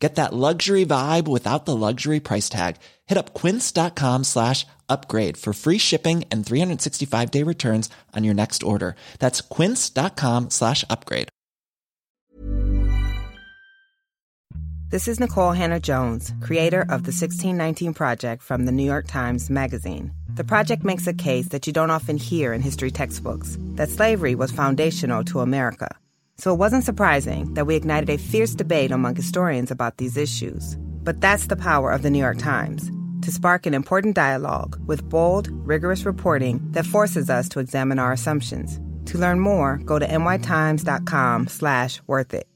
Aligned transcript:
Get 0.00 0.14
that 0.14 0.32
luxury 0.32 0.86
vibe 0.86 1.28
without 1.28 1.66
the 1.66 1.76
luxury 1.76 2.20
price 2.20 2.48
tag. 2.48 2.76
Hit 3.06 3.18
up 3.18 3.34
quince.com 3.34 4.24
slash 4.24 4.66
upgrade 4.88 5.36
for 5.36 5.52
free 5.52 5.78
shipping 5.78 6.24
and 6.30 6.44
365 6.44 7.30
day 7.30 7.44
returns 7.44 7.90
on 8.16 8.24
your 8.24 8.34
next 8.34 8.62
order. 8.62 8.96
That's 9.18 9.42
quince.com 9.42 10.50
slash 10.50 10.84
upgrade. 10.88 11.28
This 14.90 15.06
is 15.06 15.20
Nikole 15.20 15.54
Hannah 15.54 15.78
Jones, 15.78 16.32
creator 16.40 16.80
of 16.80 17.04
the 17.04 17.12
1619 17.12 17.94
Project 17.94 18.42
from 18.42 18.64
the 18.64 18.72
New 18.72 18.82
York 18.82 19.06
Times 19.06 19.48
Magazine. 19.48 20.10
The 20.34 20.42
project 20.42 20.82
makes 20.82 21.06
a 21.06 21.12
case 21.12 21.50
that 21.50 21.68
you 21.68 21.72
don't 21.72 21.92
often 21.92 22.16
hear 22.16 22.52
in 22.52 22.60
history 22.60 22.90
textbooks 22.90 23.56
that 23.76 23.88
slavery 23.88 24.34
was 24.34 24.50
foundational 24.50 25.22
to 25.24 25.40
America. 25.40 25.96
So 26.40 26.54
it 26.54 26.58
wasn't 26.58 26.84
surprising 26.84 27.52
that 27.52 27.66
we 27.66 27.76
ignited 27.76 28.08
a 28.08 28.16
fierce 28.16 28.54
debate 28.54 28.92
among 28.92 29.14
historians 29.14 29.70
about 29.70 29.98
these 29.98 30.16
issues. 30.16 30.76
But 31.04 31.20
that's 31.20 31.48
the 31.48 31.62
power 31.68 31.90
of 31.92 32.00
the 32.00 32.08
New 32.08 32.18
York 32.18 32.38
Times 32.38 32.90
to 33.20 33.30
spark 33.30 33.66
an 33.66 33.74
important 33.74 34.14
dialogue 34.14 34.80
with 34.86 35.06
bold, 35.10 35.48
rigorous 35.66 36.06
reporting 36.06 36.66
that 36.70 36.86
forces 36.86 37.28
us 37.28 37.46
to 37.50 37.60
examine 37.60 37.98
our 37.98 38.12
assumptions. 38.12 38.80
To 39.10 39.18
learn 39.18 39.40
more, 39.40 39.76
go 39.84 39.98
to 39.98 40.06
nytimes.com 40.08 41.48
slash 41.48 42.00
worth 42.06 42.32
it. 42.32 42.49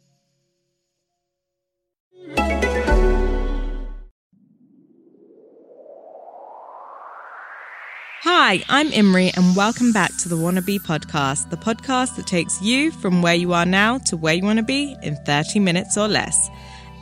Hi, 8.37 8.65
I'm 8.69 8.89
Imri, 8.89 9.31
and 9.37 9.55
welcome 9.55 9.93
back 9.93 10.11
to 10.17 10.29
the 10.29 10.35
Wannabe 10.35 10.81
Podcast, 10.81 11.51
the 11.51 11.57
podcast 11.57 12.17
that 12.17 12.27
takes 12.27 12.61
you 12.61 12.91
from 12.91 13.23
where 13.23 13.37
you 13.37 13.53
are 13.53 13.65
now 13.65 13.99
to 13.99 14.17
where 14.17 14.35
you 14.35 14.43
want 14.43 14.57
to 14.57 14.65
be 14.65 14.97
in 15.05 15.15
30 15.25 15.61
minutes 15.61 15.97
or 15.97 16.09
less. 16.09 16.51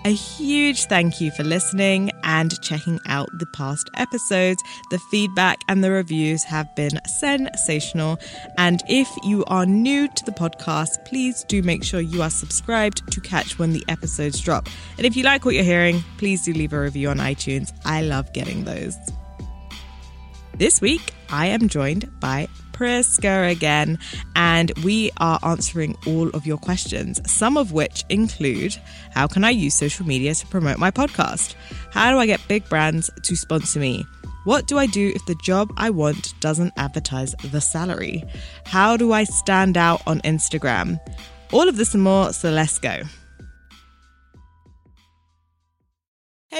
A 0.05 0.11
huge 0.11 0.85
thank 0.85 1.23
you 1.23 1.31
for 1.31 1.43
listening 1.43 2.11
and 2.23 2.61
checking 2.61 3.01
out 3.07 3.31
the 3.39 3.47
past 3.47 3.89
episodes. 3.97 4.63
The 4.91 4.99
feedback 5.11 5.57
and 5.69 5.83
the 5.83 5.91
reviews 5.91 6.45
have 6.45 6.73
been 6.77 7.01
sensational. 7.07 8.19
And 8.59 8.83
if 8.87 9.09
you 9.25 9.43
are 9.47 9.65
new 9.65 10.09
to 10.09 10.25
the 10.27 10.33
podcast, 10.33 11.03
please 11.07 11.45
do 11.45 11.63
make 11.63 11.83
sure 11.83 12.01
you 12.03 12.21
are 12.21 12.29
subscribed 12.29 13.11
to 13.11 13.23
catch 13.23 13.59
when 13.59 13.73
the 13.73 13.83
episodes 13.89 14.39
drop. 14.39 14.69
And 14.99 15.07
if 15.07 15.17
you 15.17 15.23
like 15.23 15.47
what 15.47 15.55
you're 15.55 15.65
hearing, 15.65 16.05
please 16.19 16.45
do 16.45 16.53
leave 16.53 16.75
a 16.75 16.81
review 16.81 17.09
on 17.09 17.17
iTunes. 17.17 17.73
I 17.87 18.03
love 18.03 18.35
getting 18.35 18.65
those. 18.65 18.99
This 20.55 20.83
week, 20.83 21.15
I 21.33 21.47
am 21.47 21.69
joined 21.69 22.09
by 22.21 22.47
Priska 22.73 23.51
again, 23.51 23.99
and 24.37 24.71
we 24.85 25.11
are 25.17 25.39
answering 25.43 25.97
all 26.07 26.29
of 26.29 26.47
your 26.47 26.59
questions, 26.59 27.21
some 27.31 27.57
of 27.57 27.73
which 27.73 28.05
include 28.11 28.77
How 29.13 29.27
can 29.27 29.43
I 29.43 29.51
use 29.51 29.75
social 29.75 30.07
media 30.07 30.35
to 30.35 30.47
promote 30.47 30.79
my 30.79 30.91
podcast? 30.91 31.55
How 31.91 32.11
do 32.11 32.19
I 32.19 32.27
get 32.27 32.47
big 32.49 32.69
brands 32.69 33.11
to 33.23 33.35
sponsor 33.35 33.81
me? 33.81 34.05
What 34.45 34.67
do 34.67 34.77
I 34.77 34.87
do 34.87 35.11
if 35.15 35.25
the 35.25 35.37
job 35.37 35.73
I 35.79 35.89
want 35.89 36.39
doesn't 36.41 36.75
advertise 36.77 37.35
the 37.51 37.61
salary? 37.63 38.25
How 38.67 38.99
do 38.99 39.13
I 39.13 39.25
stand 39.25 39.79
out 39.79 40.03
on 40.07 40.21
Instagram? 40.21 41.01
All 41.51 41.67
of 41.67 41.77
this 41.77 41.95
and 41.95 42.03
more, 42.03 42.33
so 42.33 42.51
let's 42.51 42.79
go. 42.79 43.03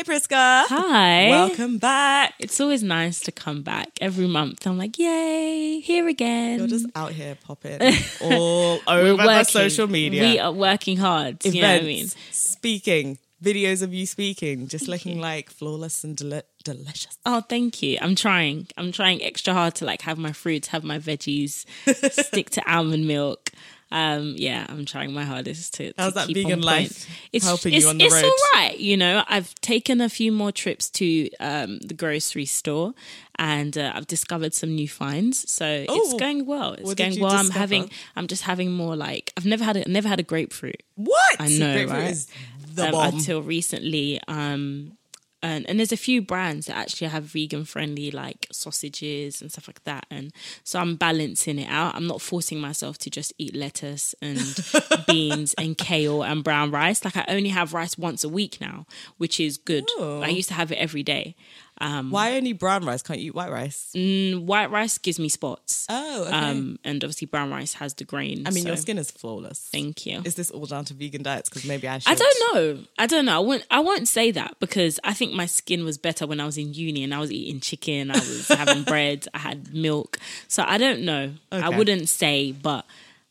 Hey, 0.03 0.15
Priska. 0.15 0.65
Hi. 0.67 1.29
Welcome 1.29 1.79
back. 1.79 2.35
It's 2.41 2.61
always 2.61 2.83
nice 2.83 3.21
to 3.21 3.31
come 3.31 3.63
back 3.63 3.89
every 4.01 4.27
month. 4.27 4.67
I'm 4.67 4.77
like, 4.77 4.99
yay, 4.99 5.79
here 5.79 6.09
again. 6.09 6.59
You're 6.59 6.67
just 6.67 6.87
out 6.97 7.13
here 7.13 7.37
popping 7.41 7.79
all 8.21 8.81
over 8.89 9.23
the 9.23 9.45
social 9.45 9.87
media. 9.87 10.23
We 10.23 10.39
are 10.41 10.51
working 10.51 10.97
hard. 10.97 11.37
events, 11.47 11.55
You 11.55 11.63
know 11.63 11.73
what 11.75 11.83
I 11.83 11.87
mean? 11.87 12.09
speaking, 12.33 13.19
videos 13.41 13.81
of 13.81 13.95
you 13.95 14.05
speaking, 14.07 14.67
just 14.67 14.89
looking 14.89 15.21
like 15.21 15.51
flawless 15.51 16.03
and 16.03 16.17
deli- 16.17 16.43
delicious. 16.65 17.17
Oh, 17.25 17.41
thank 17.43 17.81
you. 17.81 17.99
I'm 18.01 18.17
trying. 18.17 18.67
I'm 18.77 18.91
trying 18.91 19.23
extra 19.23 19.55
hard 19.55 19.77
to 19.77 19.85
like 19.85 20.03
have 20.03 20.19
my 20.19 20.33
fruits, 20.33 20.67
have 20.69 20.83
my 20.83 20.99
veggies, 20.99 21.65
stick 22.25 22.51
to 22.51 22.73
almond 22.73 23.07
milk. 23.07 23.51
Um, 23.93 24.35
yeah, 24.39 24.65
I'm 24.71 24.87
trying 24.87 25.13
my 25.13 25.25
hardest 25.25 25.75
to. 25.75 25.93
How's 25.99 26.15
to 26.15 26.19
that 26.21 26.27
keep 26.29 26.39
vegan 26.39 26.63
life 26.63 27.07
It's, 27.33 27.45
helping 27.45 27.75
it's, 27.75 27.85
you 27.85 27.91
on 27.91 27.99
the 27.99 28.07
it's 28.07 28.15
road? 28.15 28.25
all 28.25 28.39
right. 28.55 28.79
You 28.79 28.97
know, 28.97 29.23
I've 29.29 29.55
taken 29.57 30.01
a 30.01 30.09
few 30.09 30.33
more 30.33 30.51
trips 30.51 30.89
to 30.91 31.29
um, 31.41 31.79
the 31.81 31.93
grocery 31.93 32.47
store, 32.47 32.95
and 33.37 33.77
uh, 33.77 33.93
I've 33.95 34.07
discovered 34.07 34.55
some 34.55 34.75
new 34.75 34.89
finds. 34.89 35.51
So 35.51 35.67
it's 35.67 35.91
Oh, 35.91 36.19
going 36.19 36.47
well. 36.47 36.73
It's 36.73 36.95
going 36.95 37.21
well. 37.21 37.33
I'm 37.33 37.51
having. 37.51 37.91
I'm 38.17 38.29
just 38.29 38.45
having 38.45 38.73
more 38.73 38.97
like 38.97 39.33
I've 39.37 39.45
never 39.47 39.63
had. 39.63 39.77
A, 39.77 39.89
never 39.89 40.09
had 40.09 40.21
a 40.21 40.25
grapefruit. 40.25 40.83
What? 40.97 41.37
I 41.39 41.49
know, 41.49 41.73
Grapefruit 41.75 41.91
right? 42.01 42.11
is 42.11 42.29
the 42.75 42.87
um, 42.87 42.93
bomb. 42.93 43.15
until 43.15 43.43
recently. 43.43 44.21
Um, 44.27 44.97
and, 45.43 45.69
and 45.69 45.79
there's 45.79 45.93
a 45.93 45.97
few 45.97 46.23
brands 46.23 46.67
that 46.67 46.77
actually 46.77 47.09
have 47.09 47.25
vegan 47.25 47.65
friendly 47.65 48.11
like 48.11 48.47
sausages 48.53 49.43
and 49.43 49.51
stuff 49.51 49.69
like 49.69 49.83
that. 49.85 50.07
And 50.11 50.33
so 50.63 50.79
I'm 50.79 50.97
balancing 50.97 51.59
it 51.59 51.69
out. 51.69 51.95
I'm 51.95 52.07
not 52.07 52.23
forcing 52.23 52.61
myself 52.61 52.99
to 52.99 53.11
just 53.11 53.33
eat 53.39 53.55
lettuce 53.55 54.15
and 54.23 54.39
beans 55.07 55.55
and 55.55 55.77
kale 55.77 56.23
and 56.23 56.45
brown 56.45 56.71
rice. 56.71 57.05
Like 57.05 57.17
I 57.17 57.25
only 57.29 57.49
have 57.49 57.75
rice 57.75 57.99
once 57.99 58.23
a 58.23 58.29
week 58.29 58.59
now, 58.61 58.87
which 59.19 59.41
is 59.41 59.59
good. 59.59 59.85
Oh. 59.99 60.23
I 60.23 60.29
used 60.29 60.49
to 60.49 60.55
have 60.55 60.71
it 60.71 60.77
every 60.77 61.03
day. 61.03 61.35
Why 61.81 62.37
only 62.37 62.53
brown 62.53 62.85
rice? 62.85 63.03
Can't 63.03 63.19
you 63.19 63.27
eat 63.29 63.35
white 63.35 63.51
rice? 63.51 63.91
Mm, 63.97 64.45
white 64.45 64.71
rice 64.71 64.99
gives 64.99 65.19
me 65.19 65.29
spots. 65.29 65.87
Oh, 65.89 66.25
okay. 66.25 66.33
Um, 66.33 66.79
and 66.85 67.03
obviously 67.03 67.27
brown 67.27 67.51
rice 67.51 67.75
has 67.75 67.95
the 67.95 68.05
grain. 68.05 68.47
I 68.47 68.51
mean, 68.51 68.67
your 68.67 68.77
skin 68.77 68.99
is 68.99 69.11
flawless. 69.11 69.69
Thank 69.73 70.07
you. 70.07 70.23
Is 70.25 70.35
this 70.35 70.51
all 70.51 70.67
down 70.67 70.85
to 70.87 70.95
vegan 70.95 71.23
diets? 71.23 71.49
Because 71.49 71.65
maybe 71.65 71.89
I 71.89 71.99
should. 71.99 72.13
I 72.13 72.15
don't 72.15 72.55
know. 72.55 72.85
I 72.99 73.07
don't 73.07 73.25
know. 73.25 73.37
I 73.37 73.41
won't. 73.41 73.67
I 73.71 73.81
won't 73.81 74.07
say 74.07 74.31
that 74.31 74.57
because 74.61 75.01
I 75.03 75.13
think 75.13 75.33
my 75.33 75.47
skin 75.47 75.85
was 75.85 75.99
better 75.99 76.27
when 76.27 76.41
I 76.41 76.47
was 76.47 76.59
in 76.59 76.73
uni 76.75 77.03
and 77.03 77.15
I 77.15 77.19
was 77.19 77.33
eating 77.33 77.61
chicken. 77.61 78.11
I 78.11 78.15
was 78.15 78.49
having 78.63 78.85
bread. 78.85 79.27
I 79.35 79.39
had 79.39 79.75
milk. 79.75 80.19
So 80.49 80.65
I 80.67 80.79
don't 80.79 81.03
know. 81.03 81.33
I 81.51 81.69
wouldn't 81.71 82.09
say, 82.09 82.53
but 82.53 82.87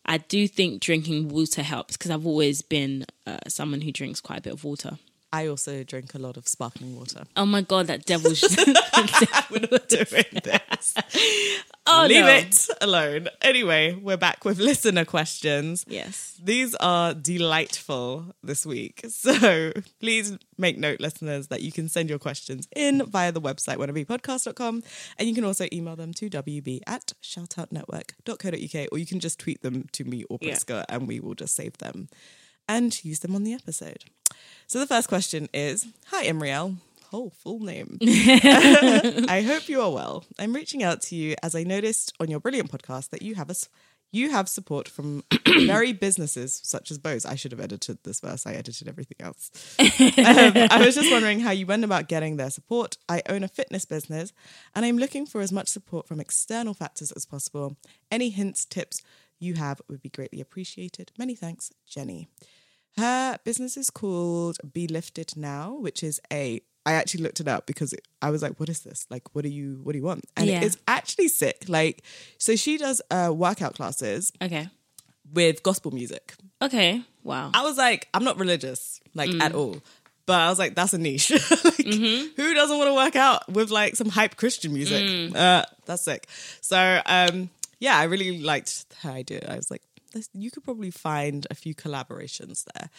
I 0.06 0.18
do 0.18 0.48
think 0.48 0.82
drinking 0.82 1.30
water 1.30 1.62
helps 1.64 1.96
because 1.96 2.12
I've 2.12 2.26
always 2.26 2.62
been 2.62 3.06
uh, 3.26 3.38
someone 3.48 3.82
who 3.82 3.92
drinks 3.92 4.20
quite 4.20 4.40
a 4.40 4.42
bit 4.42 4.54
of 4.54 4.64
water. 4.64 4.98
I 5.34 5.48
also 5.48 5.84
drink 5.84 6.14
a 6.14 6.18
lot 6.20 6.36
of 6.36 6.48
sparkling 6.48 6.96
water. 6.96 7.24
Oh 7.38 7.46
my 7.46 7.62
god, 7.62 7.88
that 7.88 8.06
devil's. 8.06 8.42
We're 9.50 9.68
not 9.72 9.88
doing 9.88 10.26
this. 10.44 10.94
oh 11.88 12.06
Leave 12.08 12.26
no. 12.26 12.28
it 12.28 12.68
alone. 12.82 13.30
Anyway, 13.42 13.94
we're 13.94 14.18
back 14.18 14.44
with 14.44 14.60
listener 14.60 15.06
questions. 15.06 15.86
Yes. 15.88 16.38
These 16.44 16.76
are 16.76 17.14
delightful 17.14 18.34
this 18.44 18.66
week. 18.66 19.06
So 19.08 19.72
please 20.00 20.38
make 20.58 20.78
note, 20.78 21.00
listeners, 21.00 21.48
that 21.48 21.62
you 21.62 21.72
can 21.72 21.88
send 21.88 22.10
your 22.10 22.20
questions 22.20 22.68
in 22.76 23.06
via 23.06 23.32
the 23.32 23.42
website, 23.42 23.78
wannabepodcast.com. 23.78 24.84
And 25.18 25.30
you 25.30 25.34
can 25.36 25.46
also 25.46 25.66
email 25.72 25.96
them 25.96 26.14
to 26.16 26.30
wb 26.30 26.80
at 26.88 27.14
shoutoutnetwork.co.uk 27.24 28.88
or 28.92 28.98
you 28.98 29.06
can 29.06 29.20
just 29.20 29.40
tweet 29.40 29.62
them 29.62 29.88
to 29.94 30.04
me 30.04 30.24
or 30.30 30.38
Yeah. 30.42 30.54
Priska 30.56 30.86
and 30.90 31.08
we 31.08 31.20
will 31.20 31.36
just 31.36 31.56
save 31.56 31.78
them 31.78 32.10
and 32.68 33.04
use 33.04 33.20
them 33.20 33.36
on 33.36 33.44
the 33.44 33.54
episode. 33.54 34.06
So 34.68 34.80
the 34.80 34.88
first 34.88 35.08
question 35.10 35.50
is 35.54 35.88
Hi, 36.08 36.26
Imriel. 36.26 36.78
Oh, 37.14 37.30
full 37.30 37.60
name. 37.60 37.98
I 38.02 39.44
hope 39.46 39.68
you 39.68 39.82
are 39.82 39.92
well. 39.92 40.24
I'm 40.40 40.54
reaching 40.54 40.82
out 40.82 41.02
to 41.04 41.16
you 41.16 41.36
as 41.44 41.56
I 41.56 41.64
noticed 41.64 42.14
on 42.20 42.30
your 42.30 42.40
brilliant 42.40 42.72
podcast 42.72 43.10
that 43.10 43.22
you 43.22 43.36
have 43.36 43.50
us. 43.50 43.68
You 44.14 44.32
have 44.32 44.50
support 44.50 44.90
from 44.90 45.24
very 45.48 45.94
businesses 45.94 46.60
such 46.64 46.92
as 46.92 46.98
Bose. 46.98 47.26
I 47.26 47.36
should 47.36 47.52
have 47.52 47.62
edited 47.62 48.00
this 48.04 48.20
verse. 48.20 48.46
I 48.46 48.54
edited 48.54 48.88
everything 48.88 49.18
else. 49.20 49.52
Um, 50.22 50.54
I 50.70 50.84
was 50.86 50.96
just 50.96 51.12
wondering 51.12 51.40
how 51.40 51.52
you 51.52 51.66
went 51.66 51.84
about 51.84 52.08
getting 52.08 52.38
their 52.38 52.50
support. 52.50 52.98
I 53.10 53.22
own 53.28 53.44
a 53.44 53.48
fitness 53.48 53.86
business 53.86 54.34
and 54.76 54.86
I'm 54.86 54.98
looking 54.98 55.26
for 55.26 55.42
as 55.42 55.52
much 55.52 55.68
support 55.68 56.08
from 56.08 56.20
external 56.20 56.74
factors 56.74 57.12
as 57.12 57.26
possible. 57.26 57.76
Any 58.12 58.30
hints, 58.30 58.66
tips 58.66 59.02
you 59.40 59.56
have 59.56 59.82
would 59.90 60.02
be 60.02 60.10
greatly 60.10 60.40
appreciated. 60.40 61.12
Many 61.18 61.36
thanks, 61.36 61.72
Jenny. 61.88 62.28
Her 62.98 63.38
business 63.44 63.78
is 63.78 63.90
called 63.90 64.58
Be 64.74 64.88
Lifted 64.88 65.36
Now, 65.38 65.74
which 65.76 66.04
is 66.04 66.20
a. 66.32 66.62
I 66.86 66.94
actually 66.94 67.24
looked 67.24 67.40
it 67.40 67.48
up 67.48 67.68
because 67.68 67.94
it, 67.94 68.08
I 68.24 68.32
was 68.32 68.42
like, 68.42 68.60
"What 68.60 68.68
is 68.68 68.82
this? 68.82 69.06
Like, 69.10 69.34
what 69.36 69.44
do 69.44 69.50
you 69.50 69.80
what 69.84 69.92
do 69.94 70.00
you 70.00 70.04
want?" 70.04 70.26
And 70.36 70.48
Yeah. 70.48 70.62
it's 70.64 70.78
actually 70.88 71.28
sick. 71.28 71.66
Like, 71.68 72.04
so 72.40 72.56
she 72.56 72.78
does 72.78 73.02
uh, 73.12 73.32
workout 73.34 73.76
classes 73.76 74.32
Okay. 74.42 74.68
with 75.32 75.62
gospel 75.64 75.92
music. 75.92 76.34
Okay. 76.62 77.04
Wow. 77.24 77.52
I 77.54 77.62
was 77.64 77.78
like, 77.78 78.08
I'm 78.16 78.24
not 78.24 78.40
religious, 78.40 79.00
like 79.14 79.30
Mm. 79.30 79.42
at 79.42 79.54
all. 79.54 79.78
But 80.26 80.40
I 80.40 80.50
was 80.50 80.58
like, 80.60 80.76
that's 80.76 80.94
a 80.94 80.98
niche. 80.98 81.30
like, 81.32 81.40
Mm-hmm. 81.42 82.28
Who 82.42 82.54
doesn't 82.54 82.78
want 82.78 82.90
to 82.90 82.94
work 82.96 83.16
out 83.16 83.48
with 83.52 83.70
like 83.70 83.96
some 83.96 84.10
hype 84.10 84.36
Christian 84.38 84.74
music? 84.74 85.04
Mm. 85.04 85.36
Uh, 85.36 85.66
that's 85.86 86.04
sick. 86.04 86.28
So 86.62 87.02
um, 87.06 87.50
yeah, 87.80 87.96
I 87.98 88.04
really 88.06 88.42
liked 88.42 88.86
her 89.04 89.12
idea. 89.12 89.46
I 89.48 89.56
was 89.56 89.70
like, 89.70 89.82
you 90.34 90.52
could 90.52 90.64
probably 90.64 90.92
find 90.92 91.48
a 91.50 91.56
few 91.56 91.74
collaborations 91.76 92.66
there. 92.74 92.90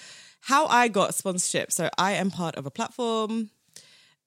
How 0.43 0.67
I 0.67 0.89
got 0.89 1.15
sponsorship. 1.15 1.73
So 1.73 1.89
I 1.99 2.13
am 2.13 2.31
part 2.31 2.57
of 2.57 2.67
a 2.67 2.71
platform 2.71 3.51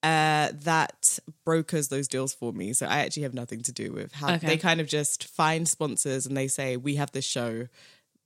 uh, 0.02 0.50
that 0.52 1.18
brokers 1.44 1.88
those 1.88 2.06
deals 2.08 2.34
for 2.34 2.52
me. 2.52 2.72
So 2.72 2.86
I 2.86 2.98
actually 2.98 3.24
have 3.24 3.34
nothing 3.34 3.62
to 3.62 3.72
do 3.72 3.92
with 3.92 4.12
how 4.12 4.34
Okay. 4.34 4.46
they 4.46 4.56
kind 4.56 4.80
of 4.80 4.86
just 4.86 5.24
find 5.28 5.66
sponsors 5.68 6.26
and 6.26 6.36
they 6.36 6.48
say, 6.48 6.76
We 6.76 6.96
have 6.96 7.12
this 7.12 7.24
show. 7.24 7.68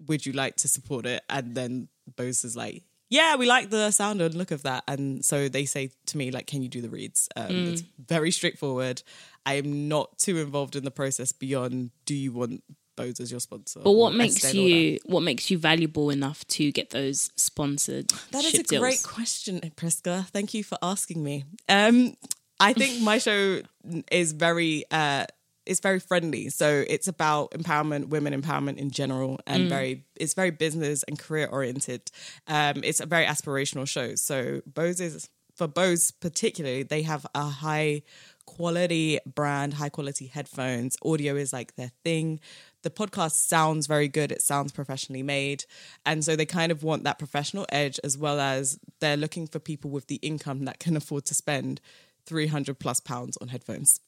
Would 0.06 0.26
you 0.26 0.32
like 0.32 0.56
to 0.56 0.68
support 0.68 1.06
it? 1.06 1.22
And 1.28 1.54
then 1.54 1.88
Bose 2.16 2.44
is 2.44 2.56
like, 2.56 2.82
yeah, 3.10 3.34
we 3.36 3.46
like 3.46 3.70
the 3.70 3.90
sound 3.90 4.20
and 4.22 4.34
look 4.34 4.50
of 4.52 4.62
that. 4.62 4.84
And 4.86 5.24
so 5.24 5.48
they 5.48 5.64
say 5.64 5.90
to 6.06 6.16
me, 6.16 6.30
like, 6.30 6.46
can 6.46 6.62
you 6.62 6.68
do 6.68 6.80
the 6.80 6.88
reads? 6.88 7.28
Um, 7.36 7.46
Mm. 7.48 7.68
It's 7.72 7.82
very 7.98 8.30
straightforward. 8.30 9.02
I 9.44 9.54
am 9.54 9.88
not 9.88 10.16
too 10.18 10.38
involved 10.38 10.76
in 10.76 10.84
the 10.84 10.90
process 10.92 11.32
beyond 11.32 11.90
do 12.06 12.14
you 12.14 12.32
want 12.32 12.62
Bose 12.96 13.20
as 13.20 13.30
your 13.30 13.40
sponsor? 13.40 13.80
But 13.82 13.92
what 13.92 14.14
makes 14.14 14.52
you 14.54 14.98
what 15.04 15.22
makes 15.22 15.50
you 15.50 15.58
valuable 15.58 16.10
enough 16.10 16.46
to 16.48 16.72
get 16.72 16.90
those 16.90 17.30
sponsored? 17.36 18.08
That 18.30 18.44
is 18.44 18.54
a 18.54 18.62
deals? 18.62 18.80
great 18.80 19.02
question, 19.02 19.60
Priska. 19.76 20.26
Thank 20.28 20.54
you 20.54 20.64
for 20.64 20.78
asking 20.82 21.22
me. 21.22 21.44
Um, 21.68 22.14
I 22.58 22.72
think 22.74 23.00
my 23.02 23.18
show 23.18 23.62
is 24.10 24.32
very 24.32 24.84
uh, 24.90 25.24
it's 25.66 25.80
very 25.80 26.00
friendly. 26.00 26.48
So 26.50 26.84
it's 26.88 27.08
about 27.08 27.52
empowerment, 27.52 28.08
women 28.08 28.38
empowerment 28.40 28.78
in 28.78 28.90
general, 28.90 29.40
and 29.46 29.68
very 29.68 30.04
it's 30.16 30.34
very 30.34 30.50
business 30.50 31.02
and 31.04 31.18
career 31.18 31.48
oriented. 31.50 32.10
Um, 32.46 32.82
it's 32.84 33.00
a 33.00 33.06
very 33.06 33.24
aspirational 33.24 33.88
show. 33.88 34.14
So 34.14 34.62
Bose 34.66 35.00
is 35.00 35.28
for 35.54 35.68
Bose 35.68 36.10
particularly, 36.10 36.82
they 36.82 37.02
have 37.02 37.26
a 37.34 37.44
high 37.44 38.02
quality 38.46 39.18
brand, 39.26 39.74
high 39.74 39.90
quality 39.90 40.26
headphones. 40.26 40.96
Audio 41.04 41.36
is 41.36 41.52
like 41.52 41.76
their 41.76 41.92
thing. 42.02 42.40
The 42.82 42.90
podcast 42.90 43.32
sounds 43.32 43.86
very 43.86 44.08
good. 44.08 44.32
It 44.32 44.42
sounds 44.42 44.72
professionally 44.72 45.22
made. 45.22 45.64
And 46.06 46.24
so 46.24 46.36
they 46.36 46.46
kind 46.46 46.72
of 46.72 46.82
want 46.82 47.04
that 47.04 47.18
professional 47.18 47.66
edge 47.70 48.00
as 48.02 48.16
well 48.16 48.40
as 48.40 48.78
they're 49.00 49.16
looking 49.16 49.46
for 49.46 49.58
people 49.58 49.90
with 49.90 50.06
the 50.06 50.16
income 50.16 50.64
that 50.64 50.78
can 50.78 50.96
afford 50.96 51.24
to 51.26 51.34
spend 51.34 51.80
300 52.26 52.78
plus 52.78 53.00
pounds 53.00 53.36
on 53.38 53.48
headphones. 53.48 53.98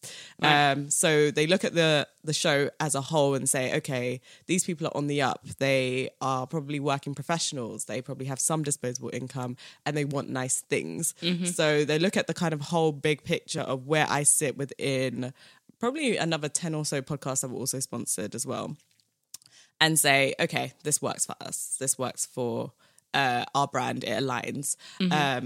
Um, 0.75 0.91
so 0.91 1.31
they 1.31 1.47
look 1.47 1.65
at 1.65 1.75
the 1.75 2.07
the 2.25 2.33
show 2.33 2.71
as 2.79 2.95
a 2.95 3.01
whole 3.01 3.35
and 3.35 3.49
say, 3.49 3.77
okay, 3.79 4.21
these 4.47 4.63
people 4.63 4.87
are 4.87 4.97
on 4.97 5.09
the 5.09 5.23
up. 5.23 5.45
They 5.59 6.11
are 6.21 6.47
probably 6.47 6.79
working 6.79 7.15
professionals. 7.17 7.87
They 7.87 8.01
probably 8.01 8.27
have 8.27 8.39
some 8.39 8.63
disposable 8.63 9.11
income 9.13 9.57
and 9.85 9.97
they 9.97 10.05
want 10.05 10.29
nice 10.29 10.61
things. 10.61 11.15
So 11.49 11.85
they 11.85 11.99
look 11.99 12.17
at 12.17 12.29
the 12.29 12.35
kind 12.35 12.55
of 12.55 12.61
whole 12.61 12.93
big 12.93 13.25
picture 13.25 13.63
of 13.63 13.89
where 13.89 14.07
I 14.09 14.23
sit 14.23 14.57
within 14.57 15.33
probably 15.83 16.17
another 16.17 16.49
10 16.49 16.75
or 16.77 16.85
so 16.85 17.03
podcasts 17.03 17.41
that 17.41 17.49
were 17.49 17.59
also 17.59 17.81
sponsored 17.81 18.37
as 18.37 18.47
well 18.47 18.77
and 19.81 19.99
say, 19.99 20.33
okay, 20.39 20.73
this 20.85 21.03
works 21.03 21.27
for 21.27 21.35
us. 21.41 21.77
This 21.81 21.99
works 21.99 22.25
for 22.25 22.73
uh, 23.13 23.45
our 23.53 23.67
brand. 23.67 24.05
It 24.05 24.23
aligns. 24.23 24.77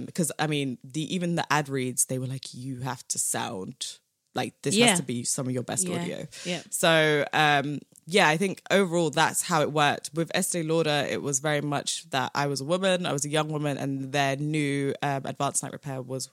Because 0.07 0.31
I 0.39 0.47
mean, 0.47 0.77
the 0.85 1.03
even 1.15 1.37
the 1.37 1.51
ad 1.51 1.71
reads, 1.71 2.05
they 2.05 2.19
were 2.19 2.27
like, 2.27 2.53
you 2.53 2.81
have 2.81 3.07
to 3.09 3.19
sound 3.19 3.97
like 4.35 4.53
this 4.61 4.75
Yeah. 4.77 4.89
has 4.89 4.99
to 4.99 5.03
be 5.07 5.25
some 5.25 5.47
of 5.47 5.53
your 5.55 5.63
best 5.63 5.89
Yeah. 5.89 5.95
audio. 5.95 6.27
Yeah. 6.45 6.61
So 6.69 7.25
um, 7.33 7.79
yeah, 8.07 8.29
I 8.29 8.37
think 8.37 8.61
overall 8.71 9.09
that's 9.09 9.41
how 9.43 9.63
it 9.63 9.73
worked. 9.73 10.11
With 10.13 10.31
Estee 10.35 10.63
Lauder, 10.63 11.07
it 11.09 11.23
was 11.23 11.41
very 11.41 11.63
much 11.63 12.09
that 12.11 12.31
I 12.35 12.47
was 12.47 12.61
a 12.61 12.65
woman, 12.65 13.07
I 13.07 13.13
was 13.15 13.25
a 13.25 13.31
young 13.31 13.49
woman, 13.49 13.79
and 13.79 14.13
their 14.13 14.37
new 14.37 14.95
um, 15.03 15.23
advanced 15.25 15.63
night 15.63 15.73
repair 15.73 16.03
was 16.03 16.29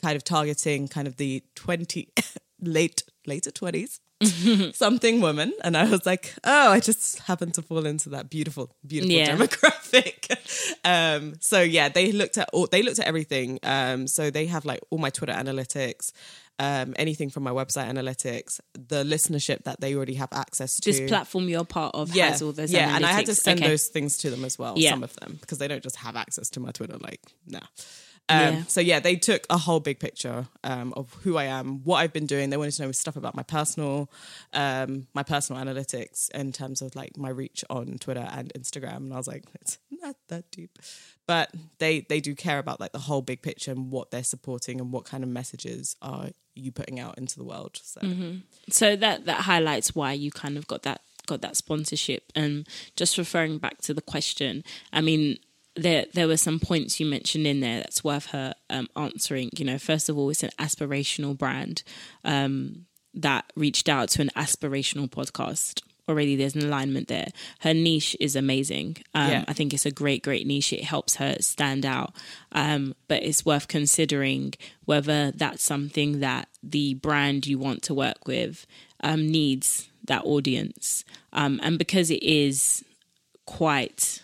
kind 0.00 0.16
of 0.16 0.24
targeting 0.24 0.88
kind 0.88 1.06
of 1.06 1.16
the 1.18 1.42
20 1.56 2.08
late 2.62 3.02
later 3.28 3.50
20s 3.50 4.00
something 4.74 5.20
woman 5.20 5.52
and 5.62 5.76
i 5.76 5.88
was 5.88 6.04
like 6.04 6.34
oh 6.44 6.70
i 6.72 6.80
just 6.80 7.20
happened 7.20 7.54
to 7.54 7.62
fall 7.62 7.86
into 7.86 8.08
that 8.08 8.28
beautiful 8.28 8.74
beautiful 8.86 9.14
Yeah. 9.14 9.36
demographic 9.36 10.36
um 10.84 11.34
so 11.40 11.60
yeah 11.60 11.88
they 11.88 12.10
looked 12.10 12.36
at 12.38 12.48
all 12.52 12.66
they 12.66 12.82
looked 12.82 12.98
at 12.98 13.06
everything 13.06 13.58
um 13.62 14.06
so 14.08 14.30
they 14.30 14.46
have 14.46 14.64
like 14.64 14.80
all 14.90 14.98
my 14.98 15.10
twitter 15.10 15.32
analytics 15.34 16.10
um 16.58 16.94
anything 16.96 17.30
from 17.30 17.44
my 17.44 17.52
website 17.52 17.88
analytics 17.88 18.58
the 18.74 19.04
listenership 19.04 19.62
that 19.62 19.80
they 19.80 19.94
already 19.94 20.14
have 20.14 20.30
access 20.32 20.74
to 20.80 20.90
This 20.90 21.00
platform 21.08 21.48
you're 21.48 21.64
part 21.64 21.94
of 21.94 22.12
yeah, 22.14 22.30
has 22.30 22.42
all 22.42 22.50
those. 22.52 22.72
yeah, 22.72 22.96
and 22.96 23.06
I 23.06 23.12
had 23.12 23.26
to 23.26 23.34
send 23.36 23.60
Okay. 23.60 23.68
those 23.70 23.86
things 23.86 24.16
to 24.18 24.30
them 24.30 24.44
as 24.44 24.58
well. 24.58 24.74
Yeah. 24.76 24.90
Some 24.90 25.04
of 25.04 25.14
them 25.20 25.38
because 25.40 25.58
they 25.58 25.68
don't 25.68 25.82
just 25.84 25.96
have 25.96 26.16
access 26.16 26.50
to 26.50 26.60
my 26.60 26.72
Twitter. 26.72 26.98
Like, 26.98 27.20
nah. 27.46 27.60
Um, 28.28 28.38
Yeah. 28.40 28.62
So 28.64 28.80
yeah, 28.80 29.00
they 29.00 29.16
took 29.16 29.46
a 29.50 29.58
whole 29.58 29.80
big 29.80 29.98
picture 30.00 30.46
um, 30.64 30.92
of 30.96 31.12
who 31.22 31.36
I 31.36 31.44
am, 31.44 31.82
what 31.84 31.98
I've 31.98 32.12
been 32.12 32.26
doing. 32.26 32.50
They 32.50 32.56
wanted 32.56 32.72
to 32.74 32.82
know 32.82 32.92
stuff 32.92 33.16
about 33.16 33.34
my 33.34 33.42
personal, 33.42 34.10
um, 34.52 35.06
my 35.14 35.22
personal 35.22 35.62
analytics 35.62 36.30
in 36.30 36.52
terms 36.52 36.82
of 36.82 36.94
like 36.94 37.16
my 37.16 37.30
reach 37.30 37.64
on 37.70 37.98
Twitter 37.98 38.28
and 38.30 38.52
Instagram. 38.54 38.96
And 38.98 39.14
I 39.14 39.16
was 39.16 39.28
like, 39.28 39.44
it's 39.60 39.78
not 39.90 40.16
that 40.28 40.50
deep, 40.50 40.78
but 41.26 41.50
they 41.78 42.00
they 42.00 42.20
do 42.20 42.34
care 42.34 42.58
about 42.58 42.80
like 42.80 42.92
the 42.92 42.98
whole 42.98 43.22
big 43.22 43.42
picture 43.42 43.70
and 43.72 43.90
what 43.90 44.10
they're 44.10 44.24
supporting 44.24 44.80
and 44.80 44.92
what 44.92 45.04
kind 45.04 45.22
of 45.24 45.30
messages 45.30 45.96
are 46.02 46.28
you 46.54 46.72
putting 46.72 46.98
out 47.00 47.16
into 47.18 47.36
the 47.36 47.44
world. 47.44 47.78
So 47.82 48.00
so 48.68 48.96
that 48.96 49.26
that 49.26 49.42
highlights 49.42 49.94
why 49.94 50.12
you 50.12 50.30
kind 50.30 50.56
of 50.56 50.66
got 50.66 50.82
that 50.82 51.00
got 51.26 51.42
that 51.42 51.56
sponsorship 51.56 52.32
and 52.34 52.66
just 52.96 53.18
referring 53.18 53.58
back 53.58 53.82
to 53.82 53.92
the 53.92 54.00
question 54.00 54.64
i 54.94 55.00
mean 55.02 55.38
there 55.82 56.06
there 56.14 56.28
were 56.28 56.36
some 56.36 56.58
points 56.60 56.98
you 57.00 57.06
mentioned 57.06 57.46
in 57.46 57.60
there 57.60 57.78
that's 57.78 58.02
worth 58.04 58.26
her 58.26 58.54
um, 58.70 58.88
answering. 58.96 59.50
You 59.56 59.64
know 59.64 59.78
first 59.78 60.08
of 60.08 60.16
all 60.18 60.30
it's 60.30 60.42
an 60.42 60.50
aspirational 60.58 61.36
brand 61.36 61.82
um, 62.24 62.86
that 63.14 63.44
reached 63.56 63.88
out 63.88 64.08
to 64.10 64.22
an 64.22 64.30
aspirational 64.36 65.08
podcast. 65.08 65.82
Already 66.08 66.36
there's 66.36 66.54
an 66.54 66.64
alignment 66.64 67.08
there. 67.08 67.28
Her 67.60 67.74
niche 67.74 68.16
is 68.18 68.34
amazing. 68.34 68.96
Um, 69.14 69.30
Yeah. 69.30 69.44
i 69.46 69.52
think 69.52 69.74
it's 69.74 69.84
a 69.86 69.90
great 69.90 70.22
great 70.22 70.46
niche. 70.46 70.72
It 70.72 70.84
helps 70.84 71.16
her 71.16 71.36
stand 71.40 71.84
out. 71.84 72.14
Um, 72.52 72.94
but 73.08 73.22
it's 73.22 73.44
worth 73.44 73.68
considering 73.68 74.54
whether 74.86 75.32
that's 75.32 75.62
something 75.62 76.20
that 76.20 76.48
the 76.62 76.94
brand 76.94 77.46
you 77.46 77.58
want 77.58 77.82
to 77.84 77.94
work 77.94 78.26
with 78.26 78.66
um, 79.02 79.28
needs 79.30 79.88
that 80.04 80.24
audience. 80.24 81.04
Um, 81.34 81.60
and 81.62 81.78
because 81.78 82.10
it 82.10 82.22
is 82.22 82.82
quite 83.44 84.22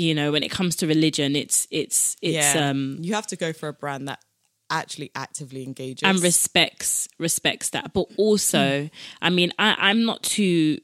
you 0.00 0.14
know 0.14 0.32
when 0.32 0.42
it 0.42 0.50
comes 0.50 0.76
to 0.76 0.86
religion 0.86 1.36
it's 1.36 1.68
it's 1.70 2.16
it's 2.22 2.54
yeah, 2.54 2.70
um 2.70 2.96
you 3.00 3.14
have 3.14 3.26
to 3.26 3.36
go 3.36 3.52
for 3.52 3.68
a 3.68 3.72
brand 3.72 4.08
that 4.08 4.18
actually 4.70 5.10
actively 5.14 5.64
engages. 5.64 6.08
and 6.08 6.22
respects 6.22 7.08
respects 7.18 7.70
that. 7.70 7.92
But 7.92 8.06
also 8.16 8.88
i 9.20 9.30
mean 9.30 9.52
I, 9.58 9.76
i'm 9.78 10.04
not 10.04 10.22
too 10.22 10.78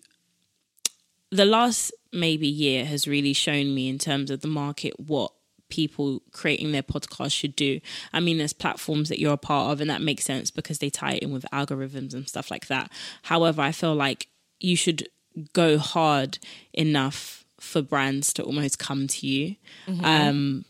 the 1.31 1.45
last 1.45 1.93
maybe 2.13 2.49
year 2.49 2.85
has 2.85 3.09
really 3.09 3.33
shown 3.33 3.75
me 3.75 3.89
in 3.89 3.99
terms 3.99 4.31
of 4.31 4.41
the 4.41 4.49
market 4.49 4.99
what 4.99 5.33
people 5.69 6.23
creating 6.31 6.71
their 6.71 6.83
podcast 6.83 7.33
should 7.33 7.57
do. 7.57 7.81
I 8.13 8.21
mean 8.21 8.39
there's 8.39 8.53
platforms 8.53 9.09
that 9.09 9.19
you're 9.19 9.33
a 9.33 9.37
part 9.37 9.73
of 9.73 9.81
and 9.81 9.91
that 9.91 10.01
makes 10.01 10.25
sense 10.25 10.53
because 10.53 10.79
they 10.79 10.91
tie 10.91 11.15
it 11.15 11.25
in 11.25 11.33
with 11.33 11.45
algorithms 11.53 12.15
and 12.15 12.29
stuff 12.29 12.51
like 12.51 12.69
that. 12.69 12.91
However 13.23 13.63
i 13.63 13.73
feel 13.73 13.95
like 13.95 14.29
you 14.61 14.77
should 14.77 15.09
go 15.53 15.79
hard 15.79 16.39
enough 16.73 17.46
for 17.61 17.83
brands 17.83 18.33
to 18.35 18.43
almost 18.43 18.79
come 18.79 19.07
to 19.07 19.27
you 19.27 19.57
um 20.05 20.65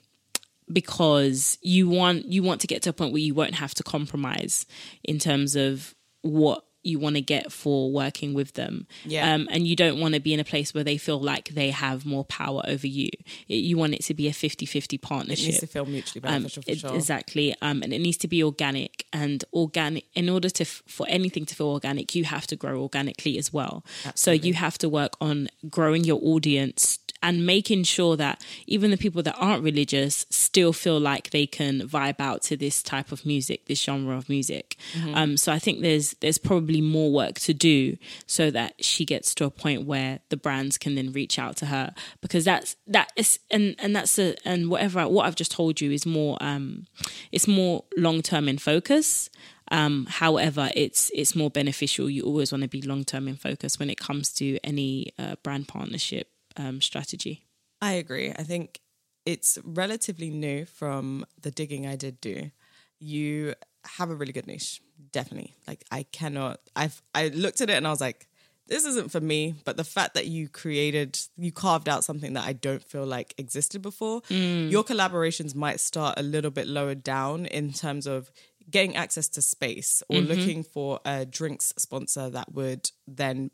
because 0.73 1.59
you 1.63 1.89
want 1.89 2.27
you 2.27 2.43
want 2.43 2.61
to 2.61 2.67
get 2.67 2.83
to 2.83 2.91
a 2.91 2.93
point 2.93 3.13
where 3.13 3.23
you 3.23 3.35
won't 3.35 3.55
have 3.55 3.75
to 3.75 3.83
compromise 3.83 4.67
in 5.05 5.19
terms 5.19 5.55
of 5.57 5.95
what 6.23 6.65
you 6.87 6.99
want 6.99 7.17
to 7.17 7.21
get 7.23 7.53
for 7.53 7.91
working 7.93 8.33
with 8.35 8.51
them 8.55 8.87
Yeah. 9.05 9.35
um, 9.35 9.49
and 9.51 9.67
you 9.67 9.77
don't 9.77 9.99
want 10.01 10.15
to 10.15 10.21
be 10.21 10.33
in 10.33 10.41
a 10.41 10.45
place 10.45 10.73
where 10.75 10.85
they 10.85 10.97
feel 10.99 11.21
like 11.21 11.47
they 11.61 11.71
have 11.71 12.07
more 12.07 12.25
power 12.25 12.63
over 12.67 12.87
you 12.87 13.09
It- 13.49 13.65
you 13.69 13.77
want 13.77 13.95
it 13.95 14.03
to 14.05 14.15
be 14.15 14.27
a 14.29 14.33
50-50 14.33 14.95
it 14.95 15.03
partnership 15.03 15.47
needs 15.47 15.61
to 15.61 15.67
feel 15.67 15.87
mutually 15.87 16.23
um, 16.25 16.35
beneficial 16.43 16.63
for 16.63 16.71
it- 16.71 16.79
sure. 16.79 16.95
Exactly, 16.95 17.55
um, 17.63 17.83
and 17.83 17.93
it 17.93 18.01
needs 18.01 18.17
to 18.19 18.29
be 18.29 18.43
organic. 18.43 19.05
And 19.13 19.45
organic, 19.53 20.05
in 20.15 20.29
order 20.29 20.51
to 20.51 20.63
f- 20.63 20.83
for 20.87 21.07
anything 21.09 21.45
to 21.47 21.55
feel 21.55 21.69
organic, 21.69 22.15
you 22.15 22.25
have 22.25 22.47
to 22.49 22.57
grow 22.57 22.81
organically 22.83 23.39
as 23.39 23.53
well. 23.53 23.85
So 24.15 24.31
you 24.33 24.55
have 24.55 24.77
to 24.79 24.89
work 24.89 25.15
on 25.21 25.49
growing 25.71 26.05
your 26.05 26.21
audience 26.23 26.99
and 27.23 27.47
making 27.47 27.85
sure 27.85 28.17
that 28.17 28.45
even 28.67 28.91
the 28.91 28.97
people 28.97 29.23
that 29.23 29.37
aren't 29.39 29.63
religious 29.63 30.27
still 30.31 30.73
feel 30.73 30.99
like 30.99 31.31
they 31.31 31.47
can 31.47 31.81
vibe 31.81 32.21
out 32.21 32.43
to 32.43 32.57
this 32.57 32.83
type 32.83 33.13
of 33.13 33.25
music, 33.25 33.67
this 33.67 33.83
genre 33.83 34.17
of 34.17 34.29
music. 34.29 34.77
Mm-hmm. 34.95 35.15
Um, 35.15 35.37
so 35.37 35.53
I 35.53 35.59
think 35.59 35.81
there's 35.81 36.13
there's 36.21 36.39
probably 36.39 36.81
more 36.81 37.13
work 37.13 37.37
to 37.41 37.55
do 37.55 37.97
so 38.27 38.51
that 38.51 38.85
she 38.85 39.05
gets 39.05 39.35
to 39.37 39.45
a 39.45 39.51
point 39.51 39.87
where 39.87 40.21
the 40.29 40.37
brands 40.37 40.79
can 40.79 40.95
then 40.95 41.13
reach 41.13 41.39
out 41.39 41.57
to 41.57 41.67
her 41.67 41.95
because 42.21 42.45
that's 42.45 42.77
that 42.87 43.11
is 43.17 43.39
and 43.51 43.75
and 43.79 43.95
that's 43.95 44.19
a 44.19 44.37
and 44.47 44.71
whatever 44.71 45.09
what 45.09 45.27
I've 45.27 45.37
just 45.37 45.53
told 45.53 45.81
you 45.81 45.91
is 45.91 46.07
more 46.07 46.37
um 46.41 46.87
it's 47.33 47.49
more 47.49 47.85
long 47.97 48.23
term 48.23 48.49
in 48.49 48.59
focus. 48.59 49.31
Um, 49.69 50.07
however, 50.09 50.71
it's 50.77 51.11
it's 51.15 51.35
more 51.35 51.51
beneficial. 51.51 52.09
You 52.09 52.23
always 52.23 52.53
want 52.53 52.63
to 52.63 52.69
be 52.69 52.83
long 52.83 53.05
term 53.05 53.27
in 53.27 53.37
focus 53.37 53.79
when 53.79 53.91
it 53.91 53.99
comes 53.99 54.33
to 54.35 54.59
any 54.63 55.13
uh, 55.19 55.37
brand 55.43 55.67
partnership 55.67 56.29
um, 56.57 56.81
strategy. 56.81 57.47
I 57.81 57.93
agree. 57.93 58.31
I 58.31 58.43
think 58.43 58.81
it's 59.25 59.59
relatively 59.65 60.31
new 60.31 60.65
from 60.65 61.27
the 61.41 61.51
digging 61.51 61.87
I 61.87 61.97
did 61.97 62.21
do. 62.21 62.51
You 62.99 63.55
have 63.99 64.11
a 64.11 64.15
really 64.15 64.33
good 64.33 64.47
niche, 64.47 64.81
definitely. 65.13 65.55
Like 65.67 65.85
I 65.91 66.05
cannot. 66.05 66.61
I've 66.75 67.03
I 67.15 67.29
looked 67.29 67.61
at 67.61 67.71
it 67.71 67.75
and 67.75 67.87
I 67.87 67.91
was 67.91 68.01
like, 68.01 68.29
this 68.69 68.85
isn't 68.85 69.13
for 69.13 69.21
me, 69.21 69.55
but 69.65 69.77
the 69.77 69.85
fact 69.85 70.15
that 70.15 70.27
you 70.27 70.49
created, 70.49 71.19
you 71.37 71.53
carved 71.53 71.89
out 71.89 72.05
something 72.05 72.33
that 72.33 72.45
I 72.45 72.53
don't 72.53 72.83
feel 72.83 73.07
like 73.07 73.35
existed 73.39 73.81
before, 73.81 74.23
your 74.29 74.83
collaborations 74.83 75.55
might 75.55 75.79
start 75.79 76.19
a 76.19 76.23
little 76.23 76.51
bit 76.51 76.67
lower 76.67 76.95
down 76.97 77.47
in 77.47 77.73
terms 77.73 78.07
of 78.09 78.31
getting 78.69 78.97
access 78.97 79.29
to 79.29 79.43
space 79.43 80.03
or 80.09 80.17
looking 80.19 80.65
for 80.65 80.99
a 81.05 81.25
drinks 81.25 81.73
sponsor 81.79 82.29
that 82.31 82.53
would 82.53 82.91
then 83.07 83.53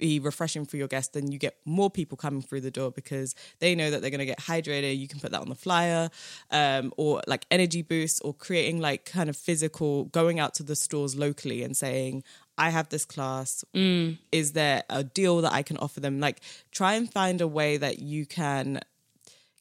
be 0.00 0.18
refreshing 0.18 0.64
for 0.64 0.76
your 0.76 0.88
guests, 0.88 1.12
then 1.14 1.30
you 1.30 1.38
get 1.38 1.56
more 1.64 1.90
people 1.90 2.16
coming 2.18 2.42
through 2.42 2.62
the 2.62 2.70
door 2.70 2.90
because 2.90 3.34
they 3.60 3.74
know 3.74 3.90
that 3.90 4.00
they're 4.00 4.10
going 4.10 4.18
to 4.18 4.26
get 4.26 4.40
hydrated. 4.40 4.98
You 4.98 5.06
can 5.06 5.20
put 5.20 5.30
that 5.30 5.40
on 5.40 5.48
the 5.48 5.54
flyer, 5.54 6.10
um, 6.50 6.92
or 6.96 7.22
like 7.28 7.46
energy 7.50 7.82
boosts, 7.82 8.20
or 8.20 8.34
creating 8.34 8.80
like 8.80 9.04
kind 9.04 9.30
of 9.30 9.36
physical, 9.36 10.06
going 10.06 10.40
out 10.40 10.54
to 10.54 10.62
the 10.64 10.74
stores 10.74 11.14
locally 11.14 11.62
and 11.62 11.76
saying, 11.76 12.24
I 12.58 12.70
have 12.70 12.88
this 12.88 13.04
class. 13.04 13.64
Is 14.32 14.52
there 14.52 14.82
a 14.90 15.04
deal 15.04 15.40
that 15.42 15.52
I 15.52 15.62
can 15.62 15.76
offer 15.78 16.00
them? 16.00 16.18
Like, 16.20 16.40
try 16.72 16.94
and 16.94 17.10
find 17.10 17.40
a 17.40 17.48
way 17.48 17.76
that 17.76 18.00
you 18.00 18.26
can 18.26 18.80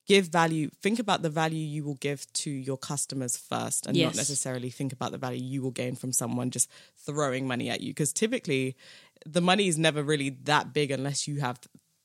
give 0.06 0.26
value 0.30 0.72
think 0.82 0.98
about 0.98 1.22
the 1.22 1.30
value 1.30 1.64
you 1.64 1.84
will 1.84 1.94
give 1.94 2.26
to 2.34 2.50
your 2.50 2.78
customers 2.78 3.38
first 3.38 3.86
and 3.86 3.96
Yes. 3.96 4.06
not 4.08 4.16
necessarily 4.16 4.72
think 4.72 4.92
about 4.92 5.12
the 5.12 5.20
value 5.20 5.40
you 5.44 5.62
will 5.62 5.70
gain 5.70 5.96
from 5.96 6.12
someone 6.12 6.50
just 6.50 6.68
throwing 7.06 7.46
money 7.48 7.70
at 7.70 7.82
you 7.82 7.92
because 7.92 8.12
typically 8.12 8.76
the 9.26 9.42
money 9.42 9.68
is 9.68 9.78
never 9.78 10.02
really 10.04 10.30
that 10.44 10.74
big 10.74 10.92
unless 10.92 11.28
you 11.28 11.40
have 11.40 11.60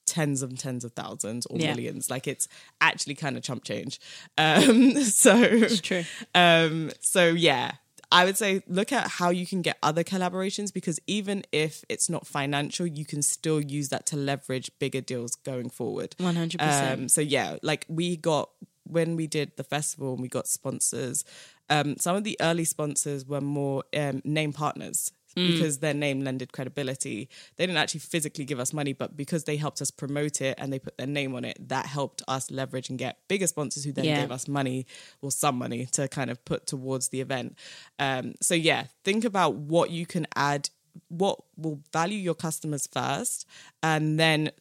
tens 0.06 0.42
and 0.42 0.59
tens 0.59 0.85
of 0.85 0.92
thousands 0.92 1.47
or 1.47 1.59
Yeah. 1.59 1.73
millions 1.75 2.11
like 2.11 2.26
it's 2.28 2.47
actually 2.80 3.14
kind 3.14 3.37
of 3.38 3.42
chump 3.42 3.64
change 3.64 3.99
um 4.37 4.94
so 5.02 5.35
It's 5.40 5.80
true. 5.80 6.04
um, 6.35 6.90
so 7.00 7.28
yeah, 7.28 7.73
I 8.12 8.25
would 8.26 8.37
say 8.37 8.62
look 8.68 8.92
at 8.92 9.09
how 9.09 9.30
you 9.30 9.47
can 9.47 9.62
get 9.62 9.76
other 9.83 10.04
collaborations 10.04 10.73
because 10.73 11.00
even 11.06 11.42
if 11.52 11.85
it's 11.88 12.09
not 12.09 12.26
financial, 12.26 12.87
you 12.87 13.04
can 13.04 13.23
still 13.23 13.61
use 13.61 13.88
that 13.88 14.06
to 14.06 14.16
leverage 14.16 14.71
bigger 14.78 15.00
deals 15.00 15.35
going 15.37 15.68
forward. 15.71 16.14
100%. 16.21 16.92
Um, 16.92 17.09
so 17.09 17.21
yeah, 17.21 17.56
like 17.62 17.87
we 17.88 18.16
got 18.16 18.50
when 18.87 19.16
we 19.16 19.26
did 19.26 19.56
the 19.56 19.64
festival 19.64 20.12
and 20.12 20.23
we 20.23 20.28
got 20.28 20.47
sponsors. 20.47 21.25
Um, 21.71 21.97
some 21.97 22.14
of 22.14 22.23
the 22.25 22.37
early 22.40 22.64
sponsors 22.64 23.25
were 23.26 23.40
more 23.40 23.83
um, 23.97 24.21
name 24.25 24.52
partners. 24.52 25.11
Because 25.35 25.79
their 25.79 25.95
name 25.95 26.23
lended 26.23 26.53
credibility. 26.53 27.29
They 27.57 27.67
didn't 27.67 27.79
actually 27.79 28.00
physically 28.00 28.45
give 28.45 28.61
us 28.61 28.73
money, 28.73 28.93
but 28.93 29.17
because 29.17 29.45
they 29.45 29.57
helped 29.57 29.83
us 29.83 29.91
promote 29.91 30.41
it 30.41 30.55
and 30.59 30.73
they 30.73 30.79
put 30.79 30.97
their 30.97 31.07
name 31.07 31.35
on 31.35 31.45
it, 31.45 31.69
that 31.69 31.87
helped 31.87 32.23
us 32.29 32.50
leverage 32.50 32.88
and 32.88 32.99
get 32.99 33.19
bigger 33.29 33.47
sponsors 33.47 33.85
who 33.85 33.93
then 33.93 34.05
Yeah. 34.07 34.21
gave 34.21 34.31
us 34.31 34.47
money 34.47 34.87
or 35.21 35.31
some 35.33 35.57
money 35.57 35.87
to 35.87 36.07
kind 36.09 36.31
of 36.31 36.45
put 36.45 36.67
towards 36.67 37.09
the 37.09 37.21
event. 37.21 37.57
Um, 37.99 38.35
so 38.41 38.55
yeah, 38.55 38.87
think 39.03 39.25
about 39.25 39.55
what 39.57 39.91
you 39.91 40.07
can 40.07 40.26
add, 40.37 40.71
what 41.09 41.41
will 41.57 41.81
value 41.93 42.19
your 42.19 42.35
customers 42.35 42.87
first, 42.87 43.47
and 43.83 44.19
then 44.21 44.53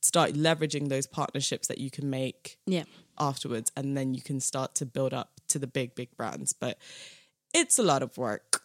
start 0.00 0.34
leveraging 0.34 0.90
those 0.90 1.06
partnerships 1.06 1.66
that 1.68 1.78
you 1.78 1.90
can 1.90 2.08
make 2.10 2.58
Yeah. 2.66 2.84
afterwards, 3.18 3.72
and 3.76 3.96
then 3.96 4.14
you 4.14 4.22
can 4.22 4.38
start 4.38 4.74
to 4.76 4.86
build 4.86 5.12
up 5.12 5.40
to 5.48 5.58
the 5.58 5.66
big, 5.66 5.94
big 5.94 6.16
brands. 6.16 6.52
But 6.52 6.78
it's 7.52 7.78
a 7.78 7.82
lot 7.82 8.02
of 8.02 8.16
work. 8.18 8.62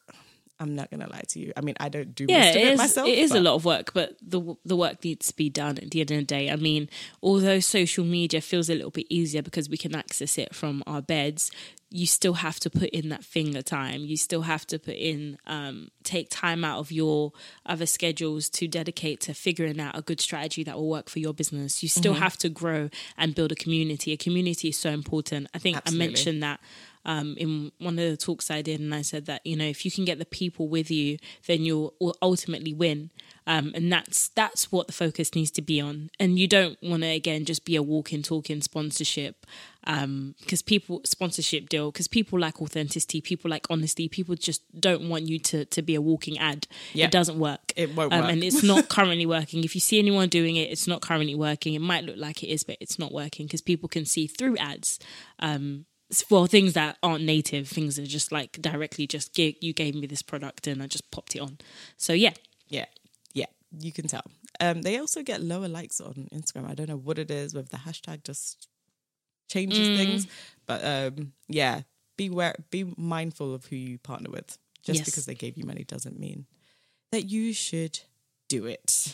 I'm 0.60 0.76
not 0.76 0.92
gonna 0.92 1.08
lie 1.10 1.24
to 1.30 1.40
you. 1.40 1.54
I 1.56 1.62
mean, 1.62 1.76
I 1.80 1.90
don't 1.90 2.14
do 2.14 2.26
yeah, 2.28 2.40
most 2.40 2.56
of 2.56 2.56
it 2.56 2.62
it, 2.68 2.68
is. 2.74 2.78
myself. 2.78 3.08
it 3.08 3.18
is 3.18 3.32
a 3.32 3.40
lot 3.40 3.56
of 3.56 3.66
work, 3.66 3.94
but 3.94 4.18
the 4.22 4.56
the 4.66 4.76
work 4.76 5.04
needs 5.04 5.28
to 5.28 5.36
be 5.36 5.50
done 5.50 5.78
at 5.78 5.92
the 5.92 6.02
end 6.02 6.12
of 6.12 6.18
the 6.18 6.24
day. 6.26 6.50
I 6.50 6.56
mean, 6.58 6.90
although 7.24 7.60
social 7.60 8.04
media 8.06 8.42
feels 8.42 8.70
a 8.70 8.76
little 8.76 8.92
bit 8.92 9.08
easier 9.10 9.42
because 9.42 9.70
we 9.70 9.78
can 9.78 9.96
access 9.96 10.38
it 10.38 10.54
from 10.54 10.84
our 10.86 11.02
beds, 11.02 11.50
you 11.92 12.06
still 12.06 12.34
have 12.34 12.60
to 12.60 12.70
put 12.70 12.90
in 12.90 13.10
that 13.10 13.24
finger 13.24 13.62
time. 13.62 14.02
You 14.02 14.18
still 14.18 14.42
have 14.44 14.68
to 14.68 14.78
put 14.78 14.96
in 14.96 15.38
um, 15.48 15.90
take 16.04 16.30
time 16.30 16.64
out 16.66 16.80
of 16.80 16.92
your 16.92 17.32
other 17.66 17.86
schedules 17.86 18.50
to 18.50 18.68
dedicate 18.68 19.22
to 19.22 19.34
figuring 19.34 19.80
out 19.80 19.98
a 19.98 20.02
good 20.02 20.20
strategy 20.22 20.64
that 20.66 20.76
will 20.76 20.90
work 20.90 21.10
for 21.10 21.20
your 21.20 21.34
business. 21.34 21.82
You 21.82 21.90
still 21.90 22.14
Mm-hmm. 22.14 22.22
have 22.24 22.38
to 22.38 22.50
grow 22.50 22.90
and 23.18 23.36
build 23.36 23.52
a 23.52 23.56
community. 23.56 24.12
A 24.14 24.18
community 24.18 24.70
is 24.70 24.78
so 24.78 24.90
important. 24.90 25.48
I 25.54 25.58
think 25.60 25.78
Absolutely. 25.78 26.06
I 26.06 26.08
mentioned 26.08 26.44
that 26.44 26.60
um, 27.06 27.36
in 27.38 27.72
one 27.80 27.98
of 27.98 28.10
the 28.10 28.18
talks 28.18 28.52
I 28.52 28.62
did, 28.62 28.80
and 28.80 28.94
I 28.94 29.02
said 29.02 29.26
that 29.26 29.46
you 29.46 29.56
know 29.56 29.66
if 29.66 29.86
you 29.86 29.92
can 29.92 30.06
get 30.06 30.20
the 30.20 30.26
people 30.26 30.68
with 30.68 30.92
you, 30.92 31.18
then 31.48 31.64
you'll 31.64 31.94
ultimately 32.22 32.74
win. 32.74 33.10
Um, 33.48 33.72
and 33.74 33.92
that's 33.92 34.30
that's 34.30 34.72
what 34.72 34.86
the 34.86 34.94
focus 34.94 35.34
needs 35.34 35.50
to 35.52 35.62
be 35.64 35.82
on. 35.82 36.12
And 36.20 36.38
you 36.38 36.48
don't 36.48 36.78
want 36.84 37.02
to 37.02 37.10
again 37.10 37.46
just 37.46 37.66
be 37.66 37.76
a 37.76 37.82
walking, 37.82 38.22
talking 38.22 38.62
sponsorship 38.62 39.46
because 39.86 40.62
people 40.62 41.02
sponsorship 41.04 41.68
deal 41.70 41.92
because 41.92 42.08
people 42.08 42.38
like 42.38 42.62
authenticity, 42.62 43.22
people 43.22 43.50
like 43.50 43.66
honesty, 43.70 44.08
people 44.08 44.36
just 44.36 44.62
don't 44.80 45.10
want 45.10 45.24
you 45.24 45.40
to 45.40 45.66
to 45.66 45.82
be 45.82 45.96
a 45.96 46.02
walking 46.02 46.38
ad. 46.38 46.68
Yeah. 46.94 47.06
It 47.06 47.12
doesn't 47.12 47.40
work. 47.40 47.74
It 47.76 47.96
won't 47.96 48.14
um, 48.14 48.22
work. 48.22 48.32
and 48.32 48.44
it's 48.44 48.62
not 48.62 48.90
currently 48.96 49.26
working. 49.26 49.64
If 49.64 49.74
you 49.74 49.82
see 49.82 49.98
anyone 49.98 50.30
doing 50.30 50.56
it, 50.56 50.70
it's 50.70 50.86
not 50.86 51.02
currently 51.02 51.36
working. 51.36 51.74
It 51.74 51.82
might 51.82 52.04
look 52.04 52.18
like 52.18 52.44
it 52.44 52.48
is, 52.48 52.64
but 52.64 52.78
it's 52.80 53.00
not 53.00 53.12
working 53.12 53.48
because 53.48 53.62
people 53.62 53.90
can 53.90 54.06
see 54.06 54.28
through 54.28 54.58
ads. 54.58 55.00
Um, 55.40 55.86
for 56.28 56.48
things 56.48 56.74
that 56.74 56.98
aren't 57.04 57.24
native, 57.24 57.68
things 57.68 57.96
that 57.96 58.04
are 58.04 58.08
just 58.08 58.32
like 58.32 58.54
directly 58.62 59.06
just 59.08 59.34
give, 59.34 59.56
you 59.62 59.74
gave 59.74 59.94
me 59.96 60.08
this 60.08 60.22
product 60.22 60.66
and 60.68 60.82
I 60.82 60.88
just 60.88 61.10
popped 61.12 61.36
it 61.36 61.40
on. 61.40 61.58
So 61.98 62.14
yeah, 62.14 62.34
Yeah, 62.68 62.86
yeah, 63.34 63.46
you 63.80 63.92
can 63.92 64.08
tell. 64.08 64.24
Um, 64.60 64.82
they 64.82 64.98
also 64.98 65.22
get 65.24 65.42
lower 65.42 65.68
likes 65.68 66.02
on 66.02 66.28
Instagram. 66.34 66.70
I 66.70 66.74
don't 66.74 66.90
know 66.90 66.98
what 66.98 67.20
it 67.20 67.30
is 67.32 67.54
with 67.54 67.70
the 67.70 67.78
hashtag 67.78 68.24
just 68.24 68.68
changes 69.50 69.88
Mm. 69.88 69.98
things, 69.98 70.28
but 70.66 70.84
um, 70.84 71.34
yeah, 71.48 71.82
be 72.18 72.28
aware, 72.28 72.56
be 72.72 72.92
mindful 72.98 73.54
of 73.54 73.66
who 73.66 73.76
you 73.76 73.98
partner 74.00 74.30
with. 74.32 74.58
Just 74.84 75.00
Yes. 75.00 75.06
because 75.06 75.26
they 75.26 75.36
gave 75.36 75.58
you 75.58 75.66
money 75.66 75.84
doesn't 75.84 76.20
mean 76.20 76.46
that 77.12 77.26
you 77.30 77.54
should 77.54 78.00
do 78.48 78.66
it. 78.66 79.14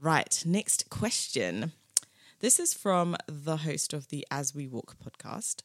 Right, 0.00 0.42
next 0.44 0.90
question. 0.90 1.72
This 2.40 2.60
is 2.60 2.74
from 2.74 3.16
the 3.26 3.58
host 3.58 3.94
of 3.94 4.08
the 4.08 4.26
As 4.30 4.54
We 4.54 4.68
Walk 4.68 4.96
podcast. 5.02 5.62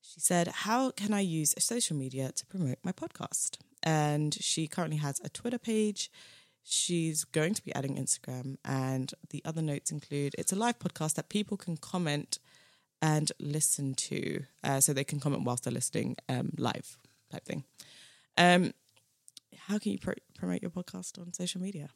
She 0.00 0.18
said, 0.18 0.48
How 0.48 0.92
can 0.92 1.12
I 1.12 1.20
use 1.20 1.54
social 1.58 1.94
media 1.94 2.32
to 2.32 2.46
promote 2.46 2.78
my 2.82 2.92
podcast? 2.92 3.58
And 3.82 4.32
she 4.40 4.66
currently 4.66 4.96
has 4.96 5.20
a 5.22 5.28
Twitter 5.28 5.58
page. 5.58 6.10
She's 6.64 7.24
going 7.24 7.52
to 7.52 7.62
be 7.62 7.74
adding 7.74 7.96
Instagram. 7.96 8.56
And 8.64 9.12
the 9.28 9.42
other 9.44 9.60
notes 9.60 9.90
include 9.90 10.34
it's 10.38 10.52
a 10.52 10.56
live 10.56 10.78
podcast 10.78 11.14
that 11.16 11.28
people 11.28 11.58
can 11.58 11.76
comment 11.76 12.38
and 13.02 13.30
listen 13.38 13.94
to. 13.94 14.44
Uh, 14.64 14.80
so 14.80 14.94
they 14.94 15.04
can 15.04 15.20
comment 15.20 15.44
whilst 15.44 15.64
they're 15.64 15.72
listening 15.72 16.16
um, 16.30 16.52
live 16.56 16.96
type 17.30 17.44
thing. 17.44 17.64
Um, 18.38 18.72
how 19.66 19.78
can 19.78 19.92
you 19.92 19.98
pro- 19.98 20.14
promote 20.34 20.62
your 20.62 20.70
podcast 20.70 21.20
on 21.20 21.34
social 21.34 21.60
media? 21.60 21.90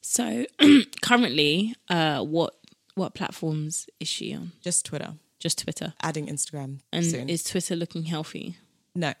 So 0.00 0.46
currently, 1.02 1.74
uh, 1.88 2.22
what 2.22 2.54
what 2.94 3.14
platforms 3.14 3.88
is 4.00 4.08
she 4.08 4.34
on? 4.34 4.52
Just 4.62 4.84
Twitter. 4.86 5.14
Just 5.38 5.58
Twitter. 5.60 5.94
Adding 6.02 6.26
Instagram 6.26 6.80
And 6.92 7.04
soon. 7.06 7.28
is 7.28 7.44
Twitter 7.44 7.76
looking 7.76 8.04
healthy? 8.04 8.56
no, 8.94 9.12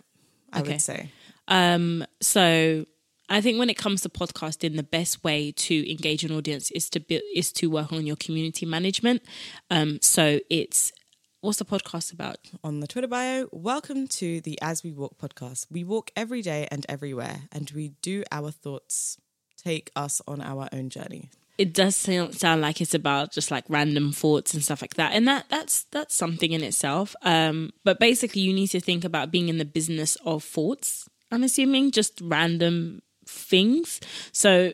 I 0.52 0.60
Okay. 0.60 0.72
would 0.72 0.80
say. 0.80 1.10
Um, 1.46 2.04
so 2.20 2.84
I 3.28 3.40
think 3.40 3.58
when 3.58 3.70
it 3.70 3.76
comes 3.76 4.00
to 4.02 4.08
podcasting, 4.08 4.74
the 4.76 4.82
best 4.82 5.22
way 5.22 5.52
to 5.52 5.90
engage 5.90 6.24
an 6.24 6.32
audience 6.32 6.70
is 6.72 6.90
to 6.90 7.00
be, 7.00 7.22
is 7.34 7.52
to 7.52 7.68
work 7.70 7.92
on 7.92 8.04
your 8.06 8.16
community 8.16 8.66
management. 8.66 9.22
Um, 9.70 10.00
so 10.02 10.40
it's 10.50 10.92
what's 11.40 11.58
the 11.58 11.64
podcast 11.64 12.12
about? 12.12 12.38
on 12.64 12.80
the 12.80 12.88
Twitter 12.88 13.06
bio, 13.06 13.48
welcome 13.52 14.08
to 14.08 14.40
the 14.40 14.58
As 14.60 14.82
We 14.82 14.92
Walk 14.92 15.18
podcast. 15.18 15.66
We 15.70 15.84
walk 15.84 16.10
every 16.16 16.42
day 16.42 16.66
and 16.72 16.84
everywhere, 16.88 17.42
and 17.52 17.70
we 17.70 17.90
do 18.02 18.24
our 18.32 18.50
thoughts 18.50 19.18
take 19.62 19.90
us 19.96 20.20
on 20.26 20.40
our 20.40 20.68
own 20.72 20.88
journey. 20.88 21.30
It 21.58 21.74
does 21.74 21.96
sound, 21.96 22.36
sound 22.36 22.60
like 22.60 22.80
it's 22.80 22.94
about 22.94 23.32
just 23.32 23.50
like 23.50 23.64
random 23.68 24.12
thoughts 24.12 24.54
and 24.54 24.62
stuff 24.62 24.80
like 24.80 24.94
that, 24.94 25.12
and 25.12 25.26
that 25.26 25.46
that's 25.48 25.84
that's 25.90 26.14
something 26.14 26.52
in 26.52 26.62
itself. 26.62 27.16
Um, 27.22 27.72
but 27.82 27.98
basically, 27.98 28.42
you 28.42 28.52
need 28.52 28.68
to 28.68 28.80
think 28.80 29.04
about 29.04 29.32
being 29.32 29.48
in 29.48 29.58
the 29.58 29.64
business 29.64 30.16
of 30.24 30.44
thoughts. 30.44 31.08
I'm 31.32 31.42
assuming 31.42 31.90
just 31.90 32.20
random 32.22 33.02
things. 33.26 34.00
So 34.32 34.72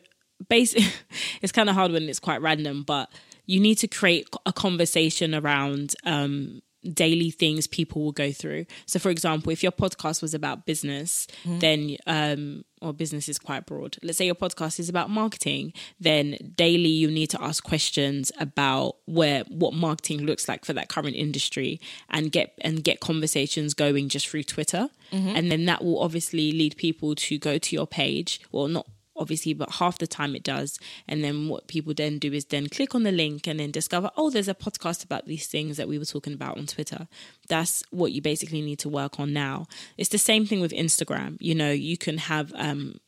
basically, 0.49 0.88
it's 1.43 1.53
kind 1.53 1.71
of 1.71 1.75
hard 1.75 1.91
when 1.93 2.09
it's 2.09 2.21
quite 2.21 2.43
random, 2.43 2.83
but 2.83 3.11
you 3.47 3.61
need 3.61 3.76
to 3.76 3.88
create 3.88 4.29
a 4.47 4.53
conversation 4.53 5.35
around 5.35 5.95
um, 6.05 6.61
daily 6.93 7.31
things 7.31 7.67
people 7.67 8.03
will 8.03 8.12
go 8.12 8.31
through. 8.33 8.67
So, 8.87 8.99
for 8.99 9.11
example, 9.11 9.53
if 9.53 9.62
your 9.62 9.73
podcast 9.73 10.23
was 10.23 10.35
about 10.35 10.67
business, 10.67 11.26
then 11.45 11.97
um, 12.07 12.64
or 12.85 12.93
business 12.93 13.29
is 13.29 13.38
quite 13.38 13.67
broad. 13.67 13.97
Let's 14.03 14.19
say 14.19 14.26
your 14.26 14.35
podcast 14.35 14.79
is 14.79 14.88
about 14.88 15.11
marketing, 15.11 15.73
then 15.99 16.37
daily 16.57 16.88
you 16.88 17.11
need 17.11 17.29
to 17.31 17.43
ask 17.43 17.64
questions 17.64 18.31
about 18.38 18.97
where 19.07 19.45
what 19.49 19.75
marketing 19.75 20.26
looks 20.26 20.49
like 20.49 20.64
for 20.64 20.73
that 20.75 20.88
current 20.88 21.17
industry 21.17 21.81
and 22.11 22.31
get 22.31 22.55
and 22.61 22.85
get 22.85 23.00
conversations 23.00 23.75
going 23.75 24.09
just 24.09 24.29
through 24.29 24.45
Twitter. 24.45 24.88
Mm-hmm. 25.12 25.37
And 25.37 25.50
then 25.50 25.64
that 25.67 25.85
will 25.85 26.00
obviously 26.00 26.53
lead 26.53 26.76
people 26.76 27.14
to 27.14 27.38
go 27.38 27.59
to 27.59 27.76
your 27.76 27.87
page. 27.87 28.41
Well, 28.53 28.69
not 28.69 28.87
obviously, 29.16 29.54
but 29.54 29.73
half 29.73 29.99
the 29.99 30.06
time 30.06 30.35
it 30.35 30.42
does. 30.42 30.78
And 31.09 31.23
then 31.23 31.49
what 31.49 31.68
people 31.68 31.94
then 31.94 32.18
do 32.18 32.33
is 32.33 32.47
then 32.47 32.68
click 32.68 32.94
on 32.94 33.02
the 33.02 33.12
link 33.12 33.47
and 33.47 33.61
then 33.61 33.71
discover, 33.71 34.11
oh, 34.16 34.30
there's 34.30 34.49
a 34.49 34.54
podcast 34.54 35.04
about 35.04 35.26
these 35.26 35.47
things 35.47 35.76
that 35.76 35.88
we 35.88 35.99
were 35.99 36.04
talking 36.04 36.33
about 36.35 36.59
on 36.59 36.66
Twitter. 36.66 37.09
That's 37.49 37.83
what 37.90 38.12
you 38.12 38.21
basically 38.21 38.62
need 38.62 38.78
to 38.80 38.88
work 38.88 39.21
on 39.21 39.33
now. 39.33 39.66
It's 39.97 40.11
the 40.11 40.18
same 40.18 40.47
thing 40.47 40.61
with 40.61 40.73
Instagram. 40.73 41.37
You 41.40 41.54
know, 41.54 41.71
you 41.71 41.97
can 41.97 42.18
have 42.18 42.52
um, 42.56 42.99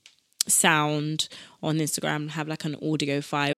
sound 0.46 1.28
on 1.62 1.78
Instagram, 1.78 2.30
have 2.30 2.48
like 2.48 2.64
an 2.64 2.76
audio 2.82 3.20
file. 3.20 3.52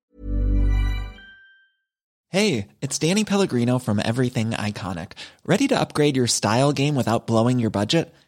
Hey, 2.31 2.69
it's 2.83 2.99
Danny 2.99 3.25
Pellegrino 3.25 3.79
from 3.79 4.03
Everything 4.05 4.51
Iconic. 4.51 5.13
Ready 5.47 5.67
to 5.69 5.81
upgrade 5.81 6.15
your 6.15 6.27
style 6.27 6.73
game 6.73 6.95
without 6.95 7.27
blowing 7.27 7.59
your 7.59 7.71
budget? 7.71 8.15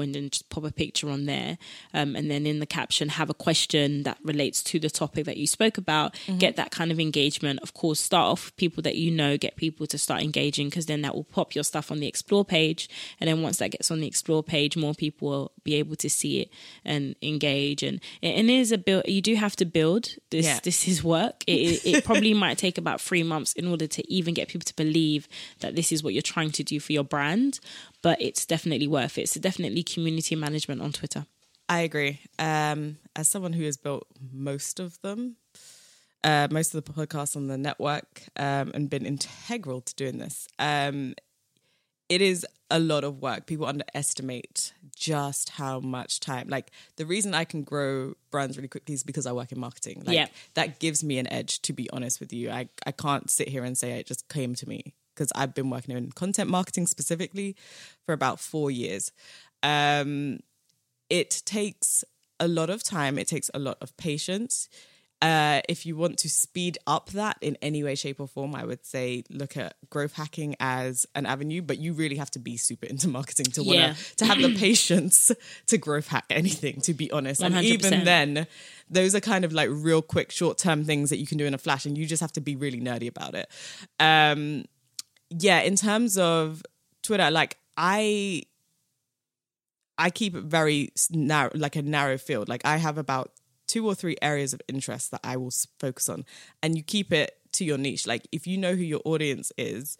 and 0.00 0.14
then 0.14 0.28
just 0.30 0.48
pop 0.50 0.64
a 0.64 0.70
picture 0.72 1.08
on 1.10 1.26
there 1.26 1.56
um, 1.94 2.16
and 2.16 2.30
then 2.30 2.46
in 2.46 2.58
the 2.58 2.66
caption 2.66 3.08
have 3.08 3.30
a 3.30 3.34
question 3.34 4.02
that 4.04 4.18
relates 4.22 4.62
to 4.62 4.78
the 4.78 4.90
topic 4.90 5.24
that 5.26 5.36
you 5.36 5.46
spoke 5.46 5.78
about 5.78 6.14
get 6.38 6.56
that 6.56 6.70
kind 6.70 6.90
of 6.92 6.98
engagement. 6.98 7.60
Of 7.62 7.72
course 7.74 8.00
start 8.00 8.26
off 8.32 8.44
with 8.46 8.56
people 8.56 8.82
that 8.82 8.96
you 8.96 9.10
know 9.10 9.36
get 9.36 9.56
people 9.56 9.86
to 9.86 9.98
start 9.98 10.22
engaging 10.22 10.68
because 10.68 10.86
then 10.86 11.02
that 11.02 11.14
will 11.14 11.24
pop 11.24 11.54
your 11.54 11.64
stuff 11.64 11.90
on 11.90 12.00
the 12.00 12.06
explore 12.06 12.44
page 12.44 12.88
and 13.20 13.28
then 13.28 13.42
once 13.42 13.56
that 13.58 13.70
gets 13.70 13.90
on 13.90 14.00
the 14.00 14.06
explore 14.06 14.42
page 14.42 14.76
more 14.76 14.94
people 14.94 15.28
will 15.28 15.52
be 15.64 15.74
able 15.76 15.96
to 15.96 16.08
see 16.10 16.40
it 16.40 16.48
and 16.84 17.14
engage 17.22 17.82
and 17.82 18.00
and 18.22 18.50
it 18.50 18.54
is 18.54 18.72
a 18.72 18.78
build 18.78 19.02
you 19.06 19.20
do 19.22 19.34
have 19.36 19.56
to 19.56 19.64
build 19.64 20.10
this 20.30 20.44
Yeah. 20.46 20.58
this 20.62 20.86
is 20.88 21.02
work. 21.04 21.44
It, 21.46 21.52
it, 21.86 21.86
it 21.96 22.04
probably 22.08 22.34
might 22.34 22.58
take 22.58 22.78
about 22.78 23.00
three 23.00 23.22
months 23.22 23.52
in 23.54 23.66
order 23.66 23.86
to 23.86 24.00
even 24.12 24.34
get 24.34 24.48
people 24.48 24.64
to 24.66 24.76
believe 24.76 25.28
that 25.60 25.74
this 25.76 25.92
is 25.92 26.02
what 26.02 26.12
you're 26.14 26.22
trying 26.34 26.50
to 26.52 26.62
do 26.64 26.80
for 26.80 26.92
your 26.92 27.04
brand 27.04 27.60
but 28.02 28.20
it's 28.22 28.46
definitely 28.46 28.86
worth 28.86 29.18
it. 29.18 29.22
It's 29.22 29.34
definitely 29.34 29.75
community 29.82 30.34
management 30.36 30.80
on 30.80 30.92
twitter 30.92 31.26
I 31.68 31.80
agree. 31.80 32.20
Um, 32.38 32.98
as 33.16 33.28
someone 33.28 33.52
who 33.52 33.64
has 33.64 33.76
built 33.76 34.06
most 34.32 34.78
of 34.78 35.00
them, 35.02 35.34
uh, 36.22 36.46
most 36.48 36.74
of 36.74 36.84
the 36.84 36.92
podcasts 36.92 37.34
on 37.34 37.48
the 37.48 37.58
network, 37.58 38.22
um, 38.36 38.70
and 38.72 38.88
been 38.88 39.04
integral 39.04 39.80
to 39.80 39.94
doing 39.96 40.18
this, 40.18 40.46
um, 40.60 41.14
it 42.08 42.20
is 42.20 42.46
a 42.70 42.78
lot 42.78 43.02
of 43.02 43.20
work. 43.20 43.46
People 43.46 43.66
underestimate 43.66 44.72
just 44.94 45.50
how 45.50 45.80
much 45.80 46.20
time. 46.20 46.48
Like 46.48 46.70
the 46.96 47.04
reason 47.06 47.34
I 47.34 47.44
can 47.44 47.62
grow 47.62 48.14
brands 48.30 48.56
really 48.56 48.68
quickly 48.68 48.94
is 48.94 49.02
because 49.02 49.26
I 49.26 49.32
work 49.32 49.50
in 49.50 49.58
marketing. 49.58 50.02
Like 50.06 50.14
Yeah. 50.14 50.28
that 50.54 50.78
gives 50.78 51.02
me 51.02 51.18
an 51.18 51.26
edge. 51.32 51.60
To 51.62 51.72
be 51.72 51.90
honest 51.90 52.20
with 52.20 52.32
you, 52.32 52.50
I 52.50 52.68
I 52.86 52.92
can't 52.92 53.28
sit 53.28 53.48
here 53.48 53.64
and 53.64 53.76
say 53.76 53.98
it 53.98 54.06
just 54.06 54.28
came 54.28 54.54
to 54.54 54.68
me 54.68 54.94
because 55.14 55.32
I've 55.34 55.54
been 55.54 55.70
working 55.70 55.96
in 55.96 56.12
content 56.12 56.50
marketing 56.50 56.86
specifically 56.86 57.56
for 58.04 58.12
about 58.12 58.38
four 58.38 58.70
years. 58.70 59.12
Um, 59.70 60.40
it 61.10 61.42
takes 61.44 62.04
a 62.38 62.48
lot 62.48 62.70
of 62.70 62.82
time. 62.82 63.18
It 63.18 63.28
takes 63.28 63.50
a 63.54 63.58
lot 63.58 63.78
of 63.80 63.96
patience. 63.96 64.68
Uh, 65.22 65.62
if 65.66 65.86
you 65.86 65.96
want 65.96 66.18
to 66.18 66.28
speed 66.28 66.76
up 66.86 67.08
that 67.10 67.38
in 67.40 67.56
any 67.62 67.82
way, 67.82 67.94
shape, 67.94 68.20
or 68.20 68.28
form, 68.28 68.54
I 68.54 68.64
would 68.66 68.84
say 68.84 69.24
look 69.30 69.56
at 69.56 69.74
growth 69.88 70.12
hacking 70.12 70.56
as 70.60 71.06
an 71.14 71.24
avenue. 71.24 71.62
But 71.62 71.78
you 71.78 71.94
really 71.94 72.16
have 72.16 72.30
to 72.32 72.38
be 72.38 72.58
super 72.58 72.86
into 72.86 73.08
marketing 73.08 73.46
to 73.52 73.62
want 73.62 73.78
Yeah. 73.78 73.94
to 74.18 74.26
have 74.26 74.42
the 74.42 74.54
patience 74.54 75.32
to 75.68 75.78
growth 75.78 76.08
hack 76.08 76.26
anything. 76.28 76.82
To 76.82 76.92
be 76.92 77.10
honest, 77.10 77.40
and 77.42 77.54
100%. 77.54 77.62
even 77.64 78.04
then, 78.04 78.46
those 78.90 79.14
are 79.14 79.20
kind 79.20 79.44
of 79.46 79.52
like 79.54 79.70
real 79.72 80.02
quick, 80.02 80.30
short 80.30 80.58
term 80.58 80.84
things 80.84 81.08
that 81.10 81.16
you 81.16 81.26
can 81.26 81.38
do 81.38 81.46
in 81.46 81.54
a 81.54 81.58
flash, 81.58 81.86
and 81.86 81.96
you 81.96 82.04
just 82.06 82.20
have 82.20 82.32
to 82.32 82.42
be 82.42 82.54
really 82.54 82.80
nerdy 82.80 83.08
about 83.08 83.34
it. 83.34 83.48
Um, 83.98 84.66
yeah, 85.30 85.60
in 85.60 85.76
terms 85.76 86.18
of 86.18 86.62
Twitter, 87.02 87.30
like 87.30 87.56
I 87.78 88.42
I 89.98 90.10
keep 90.10 90.34
it 90.34 90.44
very 90.44 90.92
narrow, 91.10 91.50
like 91.54 91.76
a 91.76 91.82
narrow 91.82 92.18
field. 92.18 92.48
Like 92.48 92.62
I 92.64 92.76
have 92.76 92.98
about 92.98 93.32
two 93.66 93.86
or 93.86 93.94
three 93.94 94.16
areas 94.22 94.52
of 94.52 94.60
interest 94.68 95.10
that 95.10 95.20
I 95.24 95.36
will 95.36 95.52
focus 95.78 96.08
on, 96.08 96.24
and 96.62 96.76
you 96.76 96.82
keep 96.82 97.12
it 97.12 97.36
to 97.52 97.64
your 97.64 97.78
niche. 97.78 98.06
Like 98.06 98.26
if 98.32 98.46
you 98.46 98.58
know 98.58 98.74
who 98.74 98.82
your 98.82 99.00
audience 99.04 99.52
is, 99.56 99.96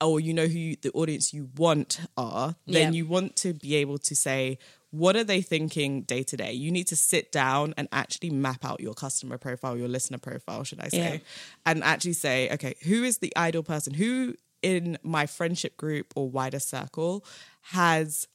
or 0.00 0.18
you 0.20 0.34
know 0.34 0.46
who 0.46 0.58
you, 0.58 0.76
the 0.80 0.90
audience 0.92 1.32
you 1.32 1.50
want 1.56 2.00
are, 2.16 2.56
then 2.66 2.92
Yeah. 2.92 2.98
you 2.98 3.06
want 3.06 3.36
to 3.36 3.54
be 3.54 3.74
able 3.76 3.98
to 3.98 4.14
say, 4.16 4.58
what 4.90 5.16
are 5.16 5.24
they 5.24 5.40
thinking 5.42 6.02
day 6.02 6.22
to 6.22 6.36
day? 6.36 6.52
You 6.52 6.70
need 6.70 6.86
to 6.88 6.96
sit 6.96 7.30
down 7.32 7.74
and 7.76 7.88
actually 7.92 8.30
map 8.30 8.64
out 8.64 8.80
your 8.80 8.94
customer 8.94 9.38
profile, 9.38 9.76
your 9.76 9.88
listener 9.88 10.18
profile, 10.18 10.62
should 10.64 10.80
I 10.80 10.88
say, 10.88 10.98
Yeah. 11.14 11.18
and 11.66 11.84
actually 11.84 12.12
say, 12.14 12.50
okay, 12.52 12.74
who 12.84 13.02
is 13.04 13.18
the 13.18 13.32
ideal 13.36 13.62
person? 13.62 13.94
Who 13.94 14.34
in 14.62 14.98
my 15.02 15.26
friendship 15.26 15.76
group 15.76 16.12
or 16.16 16.28
wider 16.30 16.60
circle 16.60 17.24
has 17.62 18.26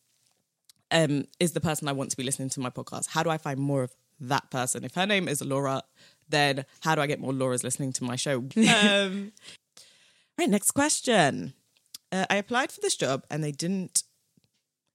um, 0.92 1.26
is 1.40 1.54
the 1.54 1.62
person 1.62 1.88
I 1.88 1.92
want 1.94 2.12
to 2.12 2.18
be 2.18 2.24
listening 2.24 2.50
to 2.50 2.60
my 2.60 2.70
podcast? 2.70 3.08
How 3.10 3.24
do 3.24 3.30
I 3.30 3.38
find 3.38 3.60
more 3.60 3.84
of 3.84 3.96
that 4.20 4.50
person? 4.50 4.84
If 4.84 4.96
her 4.96 5.06
name 5.06 5.28
is 5.28 5.44
Laura, 5.44 5.84
then 6.28 6.66
how 6.82 6.96
do 6.96 7.02
I 7.02 7.08
get 7.08 7.20
more 7.20 7.32
Lauras 7.32 7.64
listening 7.64 7.94
to 7.94 8.04
my 8.04 8.16
show? 8.16 8.38
um, 8.84 9.32
right, 10.38 10.50
next 10.50 10.72
question. 10.72 11.54
Uh, 12.12 12.26
I 12.30 12.36
applied 12.36 12.72
for 12.72 12.82
this 12.82 12.96
job 12.96 13.24
and 13.30 13.44
they 13.44 13.52
didn't, 13.52 14.04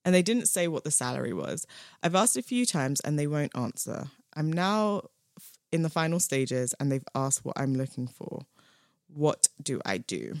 and 0.03 0.13
they 0.13 0.21
didn't 0.21 0.47
say 0.47 0.67
what 0.67 0.83
the 0.83 0.91
salary 0.91 1.33
was. 1.33 1.65
I've 2.03 2.15
asked 2.15 2.37
a 2.37 2.41
few 2.41 2.65
times 2.65 2.99
and 2.99 3.17
they 3.17 3.27
won't 3.27 3.55
answer. 3.55 4.07
I'm 4.35 4.51
now 4.51 5.03
in 5.71 5.81
the 5.81 5.89
final 5.89 6.19
stages 6.19 6.73
and 6.79 6.91
they've 6.91 7.07
asked 7.15 7.45
what 7.45 7.57
I'm 7.59 7.75
looking 7.75 8.07
for. 8.07 8.45
What 9.07 9.47
do 9.61 9.81
I 9.85 9.97
do? 9.97 10.35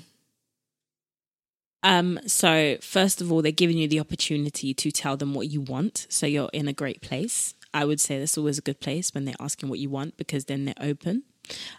Um, 1.85 2.19
so 2.25 2.77
first 2.81 3.21
of 3.21 3.31
all, 3.31 3.43
they're 3.43 3.51
giving 3.51 3.77
you 3.77 3.87
the 3.87 3.99
opportunity 3.99 4.73
to 4.73 4.91
tell 4.91 5.17
them 5.17 5.35
what 5.35 5.49
you 5.49 5.61
want. 5.61 6.07
So 6.09 6.25
you're 6.25 6.49
in 6.51 6.67
a 6.67 6.73
great 6.73 6.99
place. 6.99 7.53
I 7.75 7.85
would 7.85 8.01
say 8.01 8.17
that's 8.17 8.39
always 8.39 8.57
a 8.57 8.63
good 8.63 8.79
place 8.79 9.13
when 9.13 9.25
they're 9.25 9.35
asking 9.39 9.69
what 9.69 9.77
you 9.77 9.91
want 9.91 10.17
because 10.17 10.45
then 10.45 10.65
they're 10.65 10.73
open. 10.81 11.21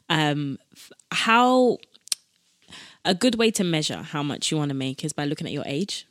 Um, 0.09 0.59
how 1.11 1.79
a 3.05 3.17
good 3.17 3.35
way 3.35 3.51
to 3.51 3.65
measure 3.65 4.03
how 4.03 4.23
much 4.23 4.53
you 4.53 4.57
want 4.57 4.69
to 4.69 4.77
make 4.77 5.05
is 5.05 5.13
by 5.13 5.25
looking 5.25 5.49
at 5.49 5.53
your 5.53 5.65
age 5.67 6.07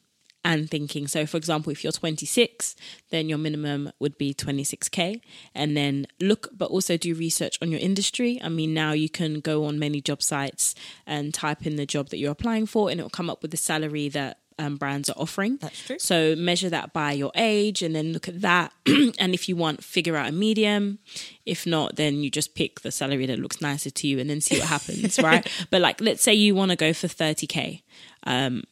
and 0.45 0.69
thinking. 0.69 1.07
So, 1.07 1.25
for 1.25 1.37
example, 1.37 1.71
if 1.71 1.83
you're 1.83 1.91
26, 1.91 2.75
then 3.09 3.27
your 3.27 3.39
minimum 3.39 3.91
would 3.99 4.15
be 4.17 4.31
26k. 4.31 5.19
And 5.55 5.75
then 5.75 6.05
look, 6.21 6.49
but 6.55 6.69
also 6.69 6.97
do 6.97 7.15
research 7.15 7.57
on 7.63 7.71
your 7.71 7.79
industry. 7.79 8.39
I 8.41 8.49
mean, 8.49 8.73
now 8.73 8.91
you 8.91 9.09
can 9.09 9.39
go 9.39 9.65
on 9.65 9.79
many 9.79 10.01
job 10.01 10.21
sites 10.21 10.75
and 11.07 11.33
type 11.33 11.65
in 11.65 11.77
the 11.77 11.87
job 11.87 12.09
that 12.09 12.19
you're 12.19 12.31
applying 12.31 12.67
for, 12.67 12.91
and 12.91 12.99
it 12.99 13.03
will 13.03 13.09
come 13.09 13.29
up 13.29 13.41
with 13.41 13.49
the 13.49 13.57
salary 13.57 14.07
that 14.09 14.37
um, 14.59 14.77
brands 14.77 15.09
are 15.09 15.17
offering. 15.17 15.57
That's 15.57 15.83
true. 15.83 15.99
So 15.99 16.35
measure 16.35 16.69
that 16.69 16.93
by 16.93 17.13
your 17.13 17.31
age 17.35 17.81
and 17.81 17.95
then 17.95 18.13
look 18.13 18.27
at 18.27 18.41
that. 18.41 18.71
and 18.85 19.33
if 19.33 19.49
you 19.49 19.55
want, 19.55 19.83
figure 19.83 20.15
out 20.15 20.29
a 20.29 20.31
medium. 20.31 20.99
If 21.45 21.65
not, 21.65 21.95
then 21.95 22.17
you 22.17 22.29
just 22.29 22.53
pick 22.53 22.81
the 22.81 22.91
salary 22.91 23.25
that 23.25 23.39
looks 23.39 23.61
nicer 23.61 23.89
to 23.89 24.07
you 24.07 24.19
and 24.19 24.29
then 24.29 24.41
see 24.41 24.59
what 24.59 24.67
happens, 24.67 25.19
right? 25.23 25.45
But 25.71 25.81
like, 25.81 25.99
let's 26.01 26.21
say 26.21 26.35
you 26.35 26.53
want 26.53 26.69
to 26.69 26.77
go 26.77 26.93
for 26.93 27.07
30K. 27.07 27.81
Um, 28.27 28.63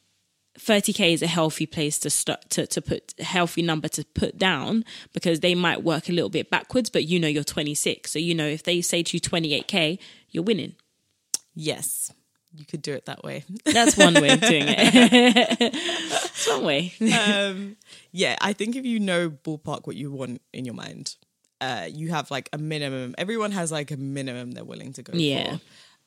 30k 0.59 1.13
is 1.13 1.21
a 1.23 1.27
healthy 1.27 1.65
place 1.65 1.97
to 1.99 2.09
start 2.09 2.49
to, 2.51 2.67
to 2.67 2.81
put 2.81 3.13
a 3.19 3.23
healthy 3.23 3.61
number 3.61 3.87
to 3.87 4.05
put 4.13 4.37
down 4.37 4.85
because 5.13 5.39
they 5.39 5.55
might 5.55 5.83
work 5.83 6.09
a 6.09 6.11
little 6.11 6.29
bit 6.29 6.49
backwards 6.51 6.89
but 6.91 7.05
you 7.05 7.19
know 7.19 7.27
you're 7.27 7.43
26 7.43 8.11
so 8.11 8.19
you 8.19 8.35
know 8.35 8.45
if 8.47 8.61
they 8.63 8.79
say 8.81 9.01
to 9.03 9.17
you 9.17 9.21
28k 9.21 9.97
you're 10.29 10.43
winning 10.43 10.75
Yes, 11.55 12.11
you 12.55 12.65
could 12.65 12.81
do 12.81 12.93
it 12.93 13.05
that 13.05 13.23
way. 13.23 13.43
that's 13.65 13.95
one 13.95 14.15
way 14.15 14.29
of 14.31 14.41
doing 14.41 14.63
it 14.67 15.73
that's 16.09 16.47
one 16.47 16.63
way 16.63 16.93
um, 17.13 17.75
yeah, 18.11 18.35
I 18.41 18.53
think 18.53 18.75
if 18.75 18.85
you 18.85 18.99
know 18.99 19.29
ballpark 19.29 19.85
what 19.85 19.95
you 19.95 20.11
want 20.11 20.41
in 20.51 20.65
your 20.65 20.73
mind, 20.75 21.15
uh, 21.61 21.87
you 21.91 22.09
have 22.09 22.29
like 22.31 22.49
a 22.53 22.57
minimum. 22.57 23.13
Everyone 23.17 23.51
has 23.51 23.71
like 23.71 23.91
a 23.91 23.97
minimum 23.97 24.51
they're 24.51 24.63
willing 24.63 24.93
to 24.93 25.03
go 25.03 25.13
Yeah. 25.15 25.57
for. 25.57 25.61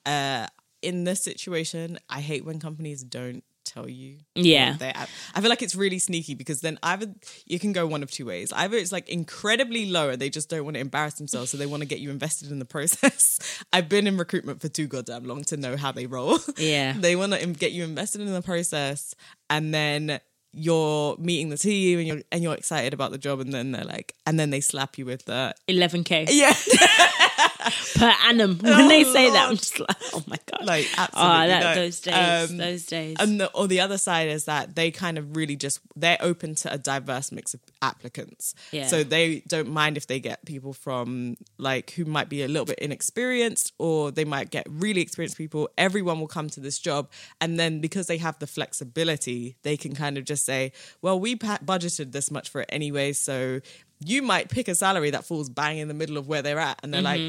Uh, 0.05 0.47
in 0.83 1.05
this 1.05 1.23
situation, 1.23 1.99
I 2.09 2.21
hate 2.21 2.45
when 2.45 2.59
companies 2.61 3.03
don't 3.03 3.43
tell 3.67 3.89
you. 3.89 4.19
Yeah. 4.35 4.77
they're. 4.79 4.95
I 5.35 5.41
feel 5.41 5.51
like 5.51 5.63
it's 5.63 5.75
really 5.75 5.99
sneaky 5.99 6.35
because 6.35 6.61
then 6.61 6.79
either 6.83 7.13
you 7.47 7.59
can 7.59 7.73
go 7.73 7.87
one 7.87 8.03
of 8.03 8.11
two 8.11 8.27
ways. 8.27 8.53
Either 8.53 8.77
it's 8.77 8.93
like 8.93 9.09
incredibly 9.09 9.91
low 9.91 10.11
and 10.11 10.21
they 10.21 10.31
just 10.31 10.49
don't 10.49 10.65
want 10.65 10.75
to 10.75 10.81
embarrass 10.81 11.15
themselves, 11.15 11.51
so 11.51 11.57
they 11.57 11.67
want 11.67 11.83
to 11.83 11.87
get 11.89 11.99
you 11.99 12.11
invested 12.11 12.51
in 12.51 12.59
the 12.59 12.65
process. 12.65 13.63
I've 13.73 13.89
been 13.89 14.07
in 14.07 14.17
recruitment 14.17 14.61
for 14.61 14.69
too 14.69 14.87
goddamn 14.87 15.25
long 15.25 15.45
to 15.45 15.57
know 15.57 15.77
how 15.77 15.93
they 15.93 16.07
roll. 16.07 16.39
Yeah. 16.57 16.93
they 16.97 17.17
want 17.17 17.35
to 17.35 17.47
get 17.47 17.73
you 17.73 17.85
invested 17.85 18.21
in 18.21 18.33
the 18.33 18.43
process, 18.43 19.15
and 19.51 19.75
then 19.75 20.21
you're 20.53 21.17
meeting 21.19 21.51
the 21.51 21.59
team 21.59 21.99
and 21.99 22.09
you're 22.09 22.23
and 22.33 22.43
you're 22.43 22.55
excited 22.55 22.95
about 22.95 23.11
the 23.11 23.19
job, 23.19 23.41
and 23.41 23.53
then 23.53 23.73
they're 23.73 23.85
like, 23.85 24.15
and 24.27 24.41
then 24.41 24.51
they 24.51 24.61
slap 24.61 24.97
you 24.99 25.05
with 25.05 25.25
the 25.27 25.55
11k 25.69 26.27
yeah, 26.31 26.55
per 27.97 28.13
annum 28.25 28.59
when 28.59 28.89
they 28.89 29.05
say 29.05 29.31
that 29.31 29.49
i'm 29.49 29.57
just 29.57 29.79
like 29.81 29.97
oh 30.15 30.23
my 30.27 30.39
god 30.51 30.65
like 30.67 30.87
oh 30.97 31.07
that, 31.15 31.63
no. 31.63 31.75
those 31.75 32.01
days 32.01 32.51
Um, 32.51 32.57
those 32.57 32.87
days 32.87 33.17
And 33.19 33.41
the, 33.41 33.51
or 33.53 33.67
the 33.69 33.81
other 33.81 33.99
side 33.99 34.29
is 34.29 34.45
that 34.47 34.75
they 34.75 34.91
kind 34.91 35.19
of 35.19 35.37
really 35.37 35.57
just 35.57 35.81
they're 35.95 36.19
open 36.21 36.55
to 36.57 36.73
a 36.73 36.79
diverse 36.79 37.33
mix 37.33 37.55
of 37.55 37.61
applicants. 37.83 38.55
Yeah. 38.73 38.87
So 38.87 39.03
they 39.05 39.41
don't 39.49 39.69
mind 39.71 39.97
if 39.97 40.07
they 40.07 40.21
get 40.21 40.45
people 40.45 40.73
from 40.73 41.37
like 41.59 41.91
who 41.93 42.05
might 42.05 42.29
be 42.29 42.43
a 42.43 42.49
little 42.49 42.67
bit 42.67 42.79
inexperienced 42.79 43.73
or 43.79 44.11
they 44.11 44.25
might 44.25 44.51
get 44.51 44.67
really 44.69 45.01
experienced 45.01 45.39
people. 45.39 45.69
Everyone 45.79 46.21
will 46.21 46.27
come 46.29 46.49
to 46.51 46.61
this 46.61 46.79
job 46.79 47.09
and 47.41 47.59
then 47.59 47.81
because 47.81 48.07
they 48.07 48.19
have 48.19 48.39
the 48.39 48.47
flexibility, 48.47 49.57
they 49.63 49.77
can 49.77 49.95
kind 49.95 50.19
of 50.19 50.25
just 50.25 50.45
say, 50.45 50.73
"Well, 51.03 51.19
we 51.19 51.37
pa- 51.37 51.59
budgeted 51.65 52.13
this 52.13 52.31
much 52.31 52.49
for 52.49 52.61
it 52.63 52.69
anyway, 52.71 53.13
so 53.13 53.61
you 54.05 54.23
might 54.23 54.49
pick 54.49 54.69
a 54.69 54.75
salary 54.75 55.11
that 55.11 55.25
falls 55.25 55.49
bang 55.49 55.79
in 55.79 55.89
the 55.89 55.95
middle 55.95 56.17
of 56.19 56.29
where 56.29 56.43
they're 56.43 56.59
at." 56.59 56.79
And 56.83 56.93
they're 56.93 57.03
like, 57.03 57.21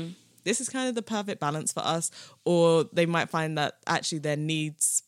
this 0.47 0.59
is 0.61 0.69
kind 0.69 0.87
of 0.89 0.95
the 0.95 1.01
perfect 1.01 1.39
balance 1.39 1.71
for 1.73 1.81
us 1.81 2.09
or 2.45 2.85
they 2.93 3.05
might 3.05 3.29
find 3.29 3.57
that 3.57 3.73
actually 3.85 4.19
their 4.19 4.37
needs 4.37 5.03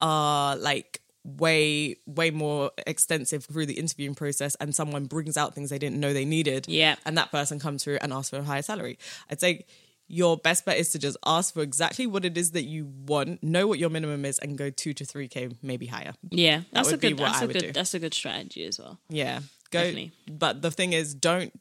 are 0.00 0.56
like 0.56 1.00
way 1.24 1.96
way 2.06 2.30
more 2.30 2.70
extensive 2.86 3.44
through 3.44 3.66
the 3.66 3.74
interviewing 3.74 4.14
process 4.14 4.54
and 4.60 4.74
someone 4.74 5.04
brings 5.04 5.36
out 5.36 5.54
things 5.54 5.68
they 5.68 5.78
didn't 5.78 6.00
know 6.00 6.12
they 6.14 6.24
needed 6.24 6.66
Yeah. 6.66 6.96
and 7.04 7.18
that 7.18 7.30
person 7.30 7.60
comes 7.60 7.84
through 7.84 7.98
and 8.00 8.12
asks 8.12 8.30
for 8.30 8.38
a 8.38 8.42
higher 8.42 8.62
salary 8.62 8.98
i'd 9.28 9.40
say 9.40 9.66
your 10.12 10.36
best 10.38 10.64
bet 10.64 10.78
is 10.78 10.90
to 10.92 10.98
just 10.98 11.16
ask 11.26 11.52
for 11.54 11.60
exactly 11.62 12.06
what 12.06 12.24
it 12.24 12.36
is 12.38 12.52
that 12.52 12.64
you 12.64 12.86
want 13.06 13.42
know 13.42 13.66
what 13.66 13.78
your 13.78 13.90
minimum 13.90 14.24
is 14.24 14.38
and 14.38 14.56
go 14.56 14.70
2 14.70 14.94
to 14.94 15.04
3k 15.04 15.56
maybe 15.62 15.86
higher 15.86 16.14
yeah 16.30 16.62
that's 16.72 16.88
a 16.88 16.92
would 16.92 17.00
be 17.00 17.10
good 17.10 17.18
that's 17.18 17.42
a 17.42 17.46
good 17.46 17.62
do. 17.64 17.72
that's 17.72 17.94
a 17.94 17.98
good 17.98 18.14
strategy 18.14 18.64
as 18.64 18.78
well 18.78 18.98
yeah 19.10 19.40
go 19.70 19.80
Definitely. 19.80 20.12
but 20.26 20.62
the 20.62 20.70
thing 20.70 20.94
is 20.94 21.14
don't 21.14 21.52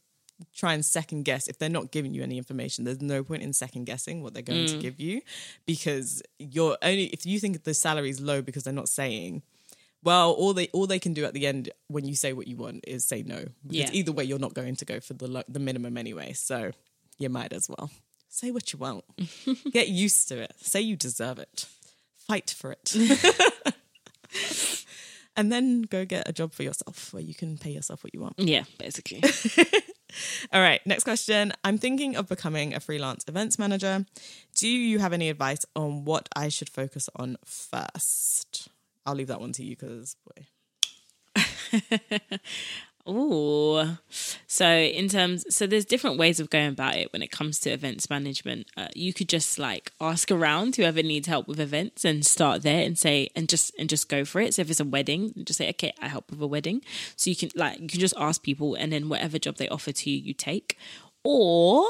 try 0.53 0.73
and 0.73 0.83
second 0.85 1.23
guess. 1.23 1.47
If 1.47 1.57
they're 1.59 1.69
not 1.69 1.91
giving 1.91 2.13
you 2.13 2.23
any 2.23 2.37
information 2.37 2.83
there's 2.85 3.01
no 3.01 3.23
point 3.23 3.43
in 3.43 3.53
second 3.53 3.85
guessing 3.85 4.23
what 4.23 4.33
they're 4.33 4.43
going 4.43 4.65
Mm. 4.65 4.71
to 4.71 4.77
give 4.79 4.99
you 4.99 5.21
because 5.65 6.21
you're 6.37 6.77
only 6.81 7.05
if 7.07 7.25
you 7.25 7.39
think 7.39 7.63
the 7.63 7.73
salary 7.73 8.09
is 8.09 8.19
low 8.19 8.41
because 8.41 8.63
they're 8.63 8.73
not 8.73 8.89
saying 8.89 9.41
well 10.03 10.31
all 10.31 10.53
they 10.53 10.67
all 10.67 10.87
they 10.87 10.99
can 10.99 11.13
do 11.13 11.25
at 11.25 11.33
the 11.33 11.45
end 11.45 11.69
when 11.87 12.05
you 12.05 12.15
say 12.15 12.31
what 12.33 12.47
you 12.47 12.55
want 12.57 12.83
is 12.87 13.05
say 13.05 13.21
no. 13.23 13.45
Because 13.67 13.89
Yeah. 13.91 13.99
either 13.99 14.11
way 14.11 14.23
you're 14.23 14.39
not 14.39 14.53
going 14.53 14.75
to 14.77 14.85
go 14.85 14.99
for 14.99 15.13
the 15.13 15.27
lo- 15.27 15.43
the 15.49 15.59
minimum 15.59 15.97
anyway. 15.97 16.33
So 16.33 16.71
you 17.17 17.29
might 17.29 17.51
as 17.53 17.67
well 17.69 17.91
say 18.29 18.51
what 18.51 18.71
you 18.71 18.79
want. 18.79 19.03
Get 19.71 19.89
used 19.89 20.27
to 20.29 20.39
it. 20.41 20.53
Say 20.61 20.81
you 20.81 20.95
deserve 20.95 21.39
it. 21.39 21.65
Fight 22.27 22.49
for 22.57 22.71
it. 22.71 22.95
And 25.35 25.51
then 25.53 25.83
go 25.83 26.03
get 26.03 26.27
a 26.27 26.33
job 26.33 26.51
for 26.53 26.63
yourself 26.63 27.13
where 27.13 27.23
you 27.23 27.33
can 27.33 27.57
pay 27.57 27.71
yourself 27.71 28.03
what 28.03 28.13
you 28.13 28.19
want. 28.19 28.35
Yeah 28.39 28.63
basically 28.77 29.21
all 30.53 30.61
right, 30.61 30.85
next 30.85 31.03
question. 31.03 31.53
I'm 31.63 31.77
thinking 31.77 32.15
of 32.15 32.27
becoming 32.27 32.73
a 32.73 32.79
freelance 32.79 33.25
events 33.27 33.59
manager. 33.59 34.05
Do 34.55 34.67
you 34.67 34.99
have 34.99 35.13
any 35.13 35.29
advice 35.29 35.65
on 35.75 36.05
what 36.05 36.29
I 36.35 36.49
should 36.49 36.69
focus 36.69 37.09
on 37.15 37.37
first? 37.45 38.69
I'll 39.05 39.15
leave 39.15 39.27
that 39.27 39.41
one 39.41 39.53
to 39.53 39.63
you 39.63 39.75
because, 39.75 40.15
boy. 40.25 40.45
Oh, 43.05 43.97
so 44.45 44.67
in 44.69 45.07
terms, 45.07 45.55
so 45.55 45.65
there's 45.65 45.85
different 45.85 46.17
ways 46.19 46.39
of 46.39 46.49
going 46.49 46.67
about 46.67 46.95
it 46.95 47.11
when 47.11 47.21
it 47.23 47.31
comes 47.31 47.59
to 47.61 47.71
events 47.71 48.09
management. 48.09 48.67
Uh, 48.77 48.89
you 48.93 49.13
could 49.13 49.29
just 49.29 49.57
like 49.57 49.91
ask 49.99 50.29
around 50.29 50.75
whoever 50.75 51.01
needs 51.01 51.27
help 51.27 51.47
with 51.47 51.59
events 51.59 52.05
and 52.05 52.25
start 52.25 52.61
there 52.61 52.83
and 52.85 52.99
say 52.99 53.29
and 53.35 53.49
just 53.49 53.73
and 53.79 53.89
just 53.89 54.09
go 54.09 54.25
for 54.25 54.41
it. 54.41 54.53
So 54.53 54.61
if 54.61 54.69
it's 54.69 54.79
a 54.79 54.85
wedding, 54.85 55.33
just 55.43 55.57
say, 55.57 55.69
okay, 55.69 55.93
I 56.01 56.07
help 56.07 56.29
with 56.29 56.41
a 56.41 56.47
wedding. 56.47 56.81
So 57.15 57.29
you 57.29 57.35
can 57.35 57.49
like 57.55 57.79
you 57.79 57.87
can 57.87 57.99
just 57.99 58.15
ask 58.17 58.43
people, 58.43 58.75
and 58.75 58.91
then 58.91 59.09
whatever 59.09 59.39
job 59.39 59.55
they 59.55 59.69
offer 59.69 59.91
to 59.91 60.09
you, 60.09 60.17
you 60.17 60.33
take. 60.33 60.77
Or 61.23 61.85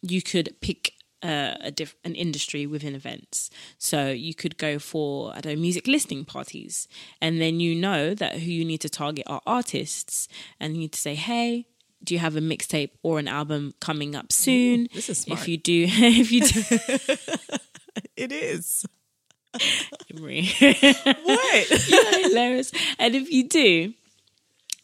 you 0.00 0.22
could 0.22 0.54
pick 0.60 0.94
uh, 1.22 1.54
a 1.60 1.70
diff- 1.70 1.96
an 2.04 2.14
industry 2.14 2.66
within 2.66 2.94
events. 2.94 3.50
So 3.78 4.10
you 4.10 4.34
could 4.34 4.56
go 4.56 4.78
for 4.78 5.32
I 5.34 5.40
don't 5.40 5.54
know 5.54 5.60
music 5.60 5.86
listening 5.86 6.24
parties, 6.24 6.88
and 7.20 7.40
then 7.40 7.60
you 7.60 7.74
know 7.74 8.14
that 8.14 8.38
who 8.40 8.50
you 8.50 8.64
need 8.64 8.80
to 8.82 8.88
target 8.88 9.24
are 9.26 9.42
artists, 9.46 10.28
and 10.58 10.74
you 10.74 10.80
need 10.80 10.92
to 10.92 11.00
say, 11.00 11.14
hey. 11.14 11.66
Do 12.02 12.14
you 12.14 12.20
have 12.20 12.34
a 12.34 12.40
mixtape 12.40 12.92
or 13.02 13.18
an 13.18 13.28
album 13.28 13.74
coming 13.78 14.16
up 14.16 14.32
soon? 14.32 14.88
this 14.94 15.10
is 15.10 15.18
smart. 15.18 15.40
If 15.42 15.48
you 15.48 15.58
do, 15.58 15.84
if 15.86 16.32
you 16.32 16.40
do, 16.40 16.62
It 18.16 18.32
is. 18.32 18.86
What? 21.24 21.88
You're 21.88 22.28
hilarious. 22.28 22.72
And 22.98 23.14
if 23.14 23.30
you 23.30 23.46
do, 23.48 23.92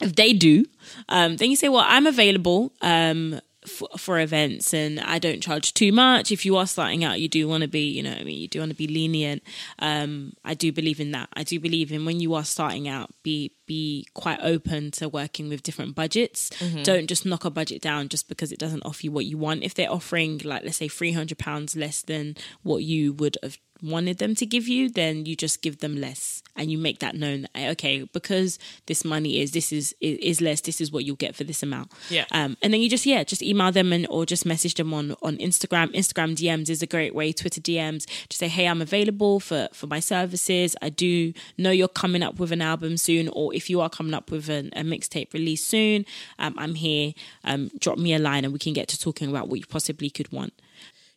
if 0.00 0.14
they 0.14 0.32
do, 0.32 0.66
um, 1.08 1.36
then 1.36 1.50
you 1.50 1.56
say, 1.56 1.68
well, 1.68 1.84
I'm 1.86 2.06
available 2.06 2.72
um, 2.82 3.40
for, 3.66 3.88
for 3.98 4.18
events 4.18 4.72
and 4.72 5.00
I 5.00 5.18
don't 5.18 5.42
charge 5.42 5.74
too 5.74 5.92
much. 5.92 6.32
If 6.32 6.44
you 6.44 6.56
are 6.56 6.66
starting 6.66 7.04
out, 7.04 7.20
you 7.20 7.28
do 7.28 7.46
want 7.48 7.62
to 7.62 7.68
be, 7.68 7.88
you 7.88 8.02
know, 8.02 8.12
I 8.12 8.24
mean, 8.24 8.38
you 8.38 8.48
do 8.48 8.60
want 8.60 8.70
to 8.70 8.76
be 8.76 8.86
lenient. 8.86 9.42
Um, 9.78 10.32
I 10.44 10.54
do 10.54 10.72
believe 10.72 11.00
in 11.00 11.12
that. 11.12 11.28
I 11.34 11.42
do 11.42 11.60
believe 11.60 11.92
in 11.92 12.04
when 12.04 12.20
you 12.20 12.34
are 12.34 12.44
starting 12.44 12.88
out, 12.88 13.10
be 13.22 13.52
be 13.66 14.06
quite 14.14 14.38
open 14.42 14.90
to 14.92 15.08
working 15.08 15.48
with 15.48 15.62
different 15.62 15.94
budgets. 15.94 16.50
Don't 16.82 17.06
just 17.08 17.26
knock 17.26 17.44
a 17.44 17.50
budget 17.50 17.82
down 17.82 18.08
just 18.08 18.28
because 18.28 18.52
it 18.52 18.58
doesn't 18.58 18.82
offer 18.84 19.00
you 19.02 19.12
what 19.12 19.26
you 19.26 19.38
want. 19.38 19.62
If 19.62 19.74
they're 19.74 19.90
offering, 19.92 20.38
like, 20.44 20.64
let's 20.64 20.76
say, 20.78 20.88
three 20.88 21.12
hundred 21.12 21.38
pounds 21.38 21.76
less 21.76 22.02
than 22.02 22.36
what 22.62 22.82
you 22.82 23.12
would 23.12 23.36
have 23.42 23.58
wanted 23.82 24.18
them 24.18 24.34
to 24.34 24.46
give 24.46 24.68
you, 24.68 24.88
then 24.88 25.26
you 25.26 25.36
just 25.36 25.62
give 25.62 25.80
them 25.80 25.96
less 25.96 26.42
and 26.56 26.70
you 26.70 26.78
make 26.78 27.00
that 27.00 27.14
known 27.14 27.42
that 27.54 27.70
okay, 27.72 28.02
because 28.12 28.58
this 28.86 29.04
money 29.04 29.40
is 29.40 29.52
this 29.52 29.72
is 29.72 29.94
is 30.00 30.40
less, 30.40 30.60
this 30.62 30.80
is 30.80 30.90
what 30.90 31.04
you'll 31.04 31.16
get 31.16 31.34
for 31.34 31.44
this 31.44 31.62
amount. 31.62 31.92
Yeah. 32.08 32.24
Um 32.30 32.56
and 32.62 32.72
then 32.72 32.80
you 32.80 32.88
just 32.88 33.06
yeah, 33.06 33.24
just 33.24 33.42
email 33.42 33.72
them 33.72 33.92
and 33.92 34.06
or 34.08 34.24
just 34.26 34.46
message 34.46 34.74
them 34.74 34.94
on 34.94 35.14
on 35.22 35.36
Instagram. 35.36 35.92
Instagram 35.94 36.34
DMs 36.34 36.70
is 36.70 36.82
a 36.82 36.86
great 36.86 37.14
way, 37.14 37.32
Twitter 37.32 37.60
DMs. 37.60 38.06
to 38.28 38.36
say, 38.36 38.48
Hey, 38.48 38.66
I'm 38.66 38.80
available 38.82 39.40
for 39.40 39.68
for 39.72 39.86
my 39.86 40.00
services. 40.00 40.74
I 40.80 40.88
do 40.88 41.32
know 41.58 41.70
you're 41.70 41.88
coming 41.88 42.22
up 42.22 42.38
with 42.38 42.52
an 42.52 42.62
album 42.62 42.96
soon, 42.96 43.28
or 43.28 43.52
if 43.56 43.68
you 43.70 43.80
are 43.80 43.90
coming 43.90 44.14
up 44.14 44.30
with 44.30 44.48
an, 44.48 44.70
a 44.74 44.82
mixtape 44.82 45.32
release 45.32 45.64
soon, 45.64 46.04
um, 46.38 46.54
I'm 46.58 46.74
here. 46.74 47.12
Um, 47.44 47.70
drop 47.80 47.98
me 47.98 48.14
a 48.14 48.18
line 48.18 48.44
and 48.44 48.52
we 48.52 48.58
can 48.58 48.72
get 48.72 48.88
to 48.88 48.98
talking 48.98 49.28
about 49.28 49.48
what 49.48 49.58
you 49.58 49.66
possibly 49.66 50.10
could 50.10 50.30
want. 50.30 50.52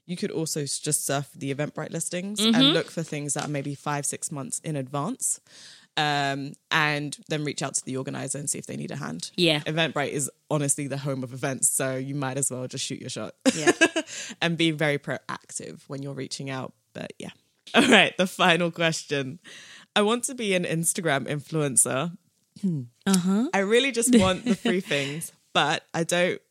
You 0.06 0.18
could 0.18 0.32
also 0.32 0.62
just 0.62 1.06
surf 1.06 1.30
the 1.36 1.54
Eventbrite 1.54 1.92
listings 1.92 2.40
Mm-hmm. 2.40 2.56
and 2.56 2.74
look 2.74 2.90
for 2.90 3.04
things 3.04 3.36
that 3.36 3.46
are 3.46 3.50
maybe 3.50 3.76
five, 3.76 4.06
six 4.08 4.32
months 4.32 4.60
in 4.64 4.76
advance. 4.76 5.40
Um, 5.98 6.54
and 6.72 7.18
then 7.28 7.44
reach 7.44 7.62
out 7.62 7.74
to 7.76 7.84
the 7.86 7.98
organizer 7.98 8.38
and 8.40 8.50
see 8.50 8.58
if 8.58 8.66
they 8.66 8.78
need 8.78 8.92
a 8.92 8.96
hand. 8.96 9.32
Yeah. 9.36 9.60
Eventbrite 9.62 10.12
is 10.12 10.32
honestly 10.50 10.88
the 10.88 10.98
home 10.98 11.24
of 11.24 11.34
events, 11.34 11.68
so 11.68 11.98
you 11.98 12.16
might 12.16 12.38
as 12.38 12.50
well 12.50 12.66
just 12.68 12.86
shoot 12.86 13.02
your 13.02 13.10
shot. 13.10 13.36
Yeah. 13.54 13.72
and 14.42 14.58
be 14.58 14.72
very 14.72 14.98
proactive 14.98 15.82
when 15.88 16.02
you're 16.02 16.14
reaching 16.14 16.50
out. 16.50 16.74
But 16.94 17.12
yeah. 17.20 17.32
All 17.76 17.88
right, 17.88 18.16
the 18.18 18.26
final 18.28 18.72
question. 18.72 19.40
I 19.96 20.02
want 20.04 20.24
to 20.26 20.36
be 20.36 20.54
an 20.56 20.64
Instagram 20.64 21.28
influencer. 21.28 22.18
Uh-huh. 23.06 23.50
I 23.54 23.60
really 23.60 23.92
just 23.92 24.18
want 24.18 24.46
the 24.46 24.56
free 24.66 24.82
things, 24.82 25.32
but 25.54 25.84
I 25.94 26.04
don't 26.04 26.42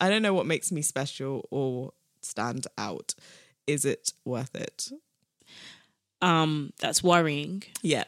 I 0.00 0.10
don't 0.10 0.22
know 0.22 0.34
what 0.34 0.46
makes 0.46 0.70
me 0.72 0.82
special 0.82 1.46
or 1.50 1.92
stand 2.22 2.66
out. 2.76 3.14
Is 3.66 3.84
it 3.84 4.12
worth 4.24 4.54
it? 4.54 4.90
Um, 6.20 6.72
that's 6.80 7.02
worrying. 7.02 7.62
Yeah. 7.82 8.04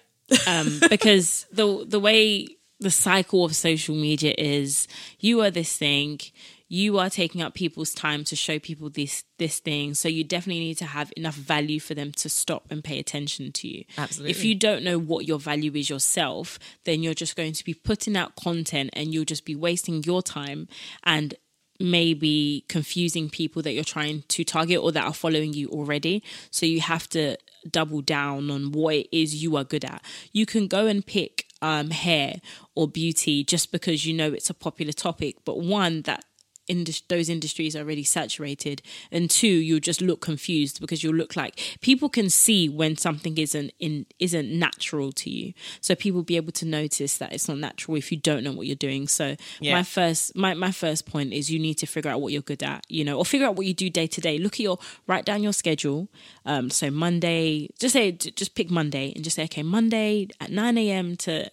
um, 0.46 0.80
because 0.90 1.46
the 1.52 1.84
the 1.86 2.00
way 2.00 2.48
the 2.80 2.90
cycle 2.90 3.44
of 3.44 3.56
social 3.56 3.94
media 3.94 4.34
is, 4.36 4.86
you 5.18 5.40
are 5.40 5.50
this 5.50 5.76
thing, 5.76 6.20
you 6.68 6.98
are 6.98 7.08
taking 7.08 7.42
up 7.42 7.54
people's 7.54 7.94
time 7.94 8.24
to 8.24 8.34
show 8.36 8.58
people 8.58 8.90
this 8.90 9.24
this 9.38 9.60
thing. 9.60 9.94
So 9.94 10.08
you 10.08 10.24
definitely 10.24 10.60
need 10.60 10.78
to 10.78 10.86
have 10.86 11.12
enough 11.16 11.34
value 11.34 11.78
for 11.78 11.94
them 11.94 12.12
to 12.12 12.28
stop 12.28 12.66
and 12.70 12.82
pay 12.82 12.98
attention 12.98 13.52
to 13.52 13.68
you. 13.68 13.84
Absolutely. 13.96 14.30
if 14.30 14.44
you 14.44 14.54
don't 14.54 14.82
know 14.82 14.98
what 14.98 15.26
your 15.26 15.38
value 15.38 15.72
is 15.74 15.90
yourself 15.90 16.58
then 16.84 17.02
you're 17.02 17.14
just 17.14 17.36
going 17.36 17.52
to 17.52 17.64
be 17.64 17.74
putting 17.74 18.16
out 18.16 18.34
content 18.36 18.90
and 18.94 19.12
you'll 19.12 19.24
just 19.24 19.44
be 19.44 19.54
wasting 19.54 20.02
your 20.04 20.22
time 20.22 20.68
and 21.04 21.34
maybe 21.78 22.64
confusing 22.68 23.28
people 23.28 23.62
that 23.62 23.72
you're 23.72 23.84
trying 23.84 24.22
to 24.28 24.44
target 24.44 24.80
or 24.80 24.90
that 24.92 25.04
are 25.04 25.14
following 25.14 25.52
you 25.52 25.68
already. 25.68 26.22
So 26.50 26.64
you 26.66 26.80
have 26.80 27.08
to 27.10 27.36
double 27.70 28.00
down 28.00 28.50
on 28.50 28.72
what 28.72 28.94
it 28.94 29.08
is 29.12 29.42
you 29.42 29.56
are 29.56 29.64
good 29.64 29.84
at. 29.84 30.02
You 30.32 30.46
can 30.46 30.68
go 30.68 30.86
and 30.86 31.04
pick 31.04 31.46
um, 31.62 31.90
hair 31.90 32.40
or 32.74 32.88
beauty 32.88 33.44
just 33.44 33.72
because 33.72 34.06
you 34.06 34.14
know 34.14 34.32
it's 34.32 34.50
a 34.50 34.54
popular 34.54 34.92
topic 34.92 35.36
but 35.44 35.58
one 35.58 36.02
that 36.02 36.22
indus- 36.68 37.02
those 37.08 37.28
industries 37.28 37.74
are 37.76 37.80
already 37.80 38.04
saturated. 38.04 38.82
And 39.10 39.30
two 39.30 39.46
you'll 39.48 39.80
just 39.80 40.00
look 40.00 40.20
confused 40.20 40.80
because 40.80 41.02
you'll 41.02 41.14
look 41.14 41.36
like 41.36 41.58
people 41.80 42.08
can 42.08 42.30
see 42.30 42.68
when 42.68 42.96
something 42.96 43.38
isn't 43.38 43.72
in 43.78 44.06
isn't 44.18 44.50
natural 44.50 45.12
to 45.12 45.30
you. 45.30 45.52
So 45.80 45.94
people 45.94 46.22
be 46.22 46.36
able 46.36 46.52
to 46.52 46.66
notice 46.66 47.18
that 47.18 47.32
it's 47.32 47.48
not 47.48 47.58
natural 47.58 47.96
if 47.96 48.10
you 48.12 48.18
don't 48.18 48.42
know 48.44 48.52
what 48.52 48.66
you're 48.66 48.76
doing. 48.76 49.08
So 49.08 49.36
Yeah. 49.60 49.74
my 49.74 49.82
first 49.82 50.34
my, 50.36 50.54
my 50.54 50.72
first 50.72 51.06
point 51.06 51.32
is 51.32 51.50
you 51.50 51.58
need 51.58 51.74
to 51.78 51.86
figure 51.86 52.10
out 52.10 52.20
what 52.20 52.32
you're 52.32 52.42
good 52.42 52.62
at 52.62 52.84
you 52.88 53.04
know 53.04 53.18
or 53.18 53.24
figure 53.24 53.46
out 53.46 53.56
what 53.56 53.66
you 53.66 53.74
do 53.74 53.88
day 53.90 54.06
to 54.06 54.20
day. 54.20 54.38
Look 54.38 54.54
at 54.54 54.60
your 54.60 54.78
write 55.06 55.24
down 55.24 55.42
your 55.42 55.52
schedule. 55.52 56.08
Um 56.44 56.70
so 56.70 56.90
monday 56.90 57.68
just 57.78 57.92
say 57.92 58.12
just 58.12 58.54
pick 58.54 58.70
monday 58.70 59.12
and 59.14 59.24
just 59.24 59.36
say 59.36 59.44
okay 59.44 59.62
monday 59.62 60.28
at 60.40 60.50
9 60.50 60.78
a.m 60.78 61.16
to 61.16 61.50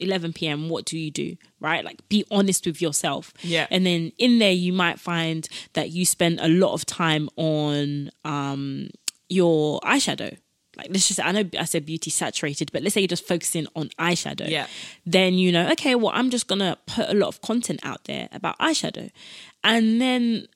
11 0.00 0.32
p.m. 0.32 0.68
What 0.68 0.84
do 0.84 0.98
you 0.98 1.10
do? 1.10 1.36
Right? 1.60 1.84
Like 1.84 2.06
be 2.08 2.24
honest 2.30 2.66
with 2.66 2.80
yourself. 2.80 3.32
Yeah. 3.42 3.66
And 3.70 3.86
then 3.86 4.12
in 4.18 4.38
there, 4.38 4.52
you 4.52 4.72
might 4.72 5.00
find 5.00 5.48
that 5.74 5.90
you 5.90 6.04
spend 6.04 6.40
a 6.40 6.48
lot 6.48 6.72
of 6.72 6.86
time 6.86 7.28
on 7.36 8.10
um, 8.24 8.90
your 9.28 9.80
eyeshadow. 9.80 10.36
Like 10.76 10.88
let's 10.90 11.08
just 11.08 11.20
I 11.20 11.32
know 11.32 11.44
I 11.58 11.64
said 11.64 11.86
beauty 11.86 12.10
saturated, 12.10 12.70
but 12.70 12.82
let's 12.82 12.94
say 12.94 13.00
you're 13.00 13.08
just 13.08 13.26
focusing 13.26 13.66
on 13.74 13.88
eyeshadow. 13.98 14.48
Yeah. 14.48 14.66
Then 15.06 15.34
you 15.34 15.50
know, 15.50 15.70
okay, 15.72 15.94
well, 15.94 16.12
I'm 16.14 16.30
just 16.30 16.46
gonna 16.48 16.76
put 16.86 17.08
a 17.08 17.14
lot 17.14 17.28
of 17.28 17.40
content 17.40 17.80
out 17.82 18.04
there 18.04 18.28
about 18.32 18.58
eyeshadow. 18.58 19.10
And 19.64 20.00
then 20.00 20.46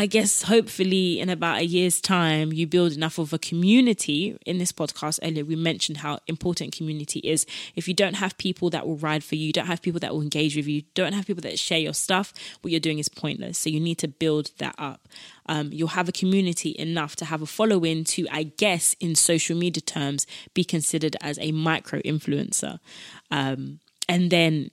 I 0.00 0.06
guess 0.06 0.44
hopefully 0.44 1.20
in 1.20 1.28
about 1.28 1.58
a 1.58 1.66
year's 1.66 2.00
time, 2.00 2.54
you 2.54 2.66
build 2.66 2.92
enough 2.92 3.18
of 3.18 3.34
a 3.34 3.38
community. 3.38 4.34
In 4.46 4.56
this 4.56 4.72
podcast 4.72 5.18
earlier, 5.22 5.44
we 5.44 5.56
mentioned 5.56 5.98
how 5.98 6.20
important 6.26 6.74
community 6.74 7.18
is. 7.18 7.44
If 7.76 7.86
you 7.86 7.92
don't 7.92 8.14
have 8.14 8.38
people 8.38 8.70
that 8.70 8.86
will 8.86 8.96
ride 8.96 9.22
for 9.22 9.34
you, 9.34 9.48
you 9.48 9.52
don't 9.52 9.66
have 9.66 9.82
people 9.82 10.00
that 10.00 10.14
will 10.14 10.22
engage 10.22 10.56
with 10.56 10.66
you, 10.66 10.84
don't 10.94 11.12
have 11.12 11.26
people 11.26 11.42
that 11.42 11.58
share 11.58 11.78
your 11.78 11.92
stuff, 11.92 12.32
what 12.62 12.70
you're 12.70 12.80
doing 12.80 12.98
is 12.98 13.10
pointless. 13.10 13.58
So 13.58 13.68
you 13.68 13.78
need 13.78 13.98
to 13.98 14.08
build 14.08 14.52
that 14.56 14.74
up. 14.78 15.06
Um, 15.44 15.68
you'll 15.70 15.88
have 15.88 16.08
a 16.08 16.12
community 16.12 16.74
enough 16.78 17.14
to 17.16 17.26
have 17.26 17.42
a 17.42 17.46
following 17.46 18.04
to, 18.04 18.26
I 18.30 18.44
guess, 18.44 18.96
in 19.00 19.14
social 19.14 19.54
media 19.54 19.82
terms, 19.82 20.26
be 20.54 20.64
considered 20.64 21.14
as 21.20 21.38
a 21.40 21.52
micro 21.52 22.00
influencer. 22.00 22.78
Um, 23.30 23.80
and 24.08 24.30
then 24.30 24.70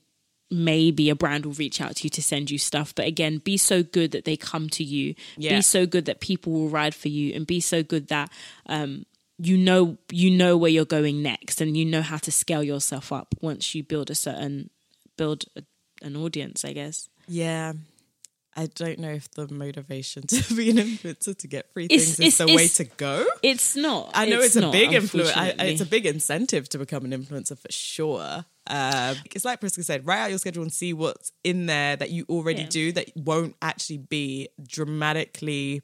maybe 0.49 1.09
a 1.09 1.15
brand 1.15 1.45
will 1.45 1.53
reach 1.53 1.81
out 1.81 1.95
to 1.97 2.03
you 2.05 2.09
to 2.11 2.23
send 2.23 2.49
you 2.49 2.57
stuff. 2.57 2.93
But 2.95 3.07
again, 3.07 3.39
be 3.39 3.57
so 3.57 3.83
good 3.83 4.11
that 4.11 4.25
they 4.25 4.37
come 4.37 4.69
to 4.69 4.83
you. 4.83 5.15
Yeah. 5.37 5.57
Be 5.57 5.61
so 5.61 5.85
good 5.85 6.05
that 6.05 6.19
people 6.19 6.53
will 6.53 6.69
ride 6.69 6.95
for 6.95 7.09
you, 7.09 7.33
and 7.33 7.45
be 7.45 7.59
so 7.59 7.83
good 7.83 8.07
that 8.07 8.31
um, 8.67 9.05
you 9.37 9.57
know 9.57 9.97
you 10.11 10.31
know 10.31 10.57
where 10.57 10.71
you're 10.71 10.85
going 10.85 11.21
next, 11.21 11.61
and 11.61 11.75
you 11.75 11.85
know 11.85 12.01
how 12.01 12.17
to 12.17 12.31
scale 12.31 12.63
yourself 12.63 13.11
up 13.11 13.35
once 13.41 13.75
you 13.75 13.83
build 13.83 14.09
a 14.09 14.15
certain 14.15 14.69
build 15.17 15.45
a, 15.55 15.63
an 16.01 16.15
audience. 16.15 16.63
I 16.63 16.73
guess. 16.73 17.09
Yeah. 17.27 17.73
I 18.59 18.65
don't 18.73 18.97
know 18.97 19.11
if 19.11 19.29
the 19.29 19.47
motivation 19.53 20.23
to 20.27 20.55
be 20.55 20.71
an 20.71 20.77
influencer 20.77 21.37
to 21.37 21.47
get 21.47 21.71
free 21.73 21.85
It's- 21.85 22.15
things 22.15 22.33
is 22.33 22.37
the 22.39 22.47
way 22.55 22.67
to 22.67 22.85
go. 22.85 23.23
It's 23.43 23.75
not. 23.75 24.09
I 24.15 24.25
know 24.25 24.39
it's, 24.39 24.55
a 24.55 24.61
not, 24.61 24.71
big 24.71 24.93
influence. 24.93 25.31
It's 25.35 25.81
a 25.81 25.85
big 25.85 26.07
incentive 26.07 26.67
to 26.69 26.79
become 26.79 27.05
an 27.05 27.11
influencer 27.11 27.55
for 27.55 27.71
sure. 27.71 28.45
Um, 28.69 29.17
it's 29.33 29.45
like 29.45 29.61
Priska 29.61 29.83
said, 29.83 30.05
write 30.05 30.19
out 30.19 30.29
your 30.29 30.39
schedule 30.39 30.63
and 30.63 30.71
see 30.73 30.93
what's 30.93 31.31
in 31.43 31.65
there 31.67 31.95
that 31.95 32.09
you 32.11 32.25
already 32.29 32.61
Yeah. 32.63 32.67
do 32.69 32.91
that 32.93 33.09
won't 33.15 33.55
actually 33.61 33.97
be 33.99 34.49
dramatically 34.61 35.81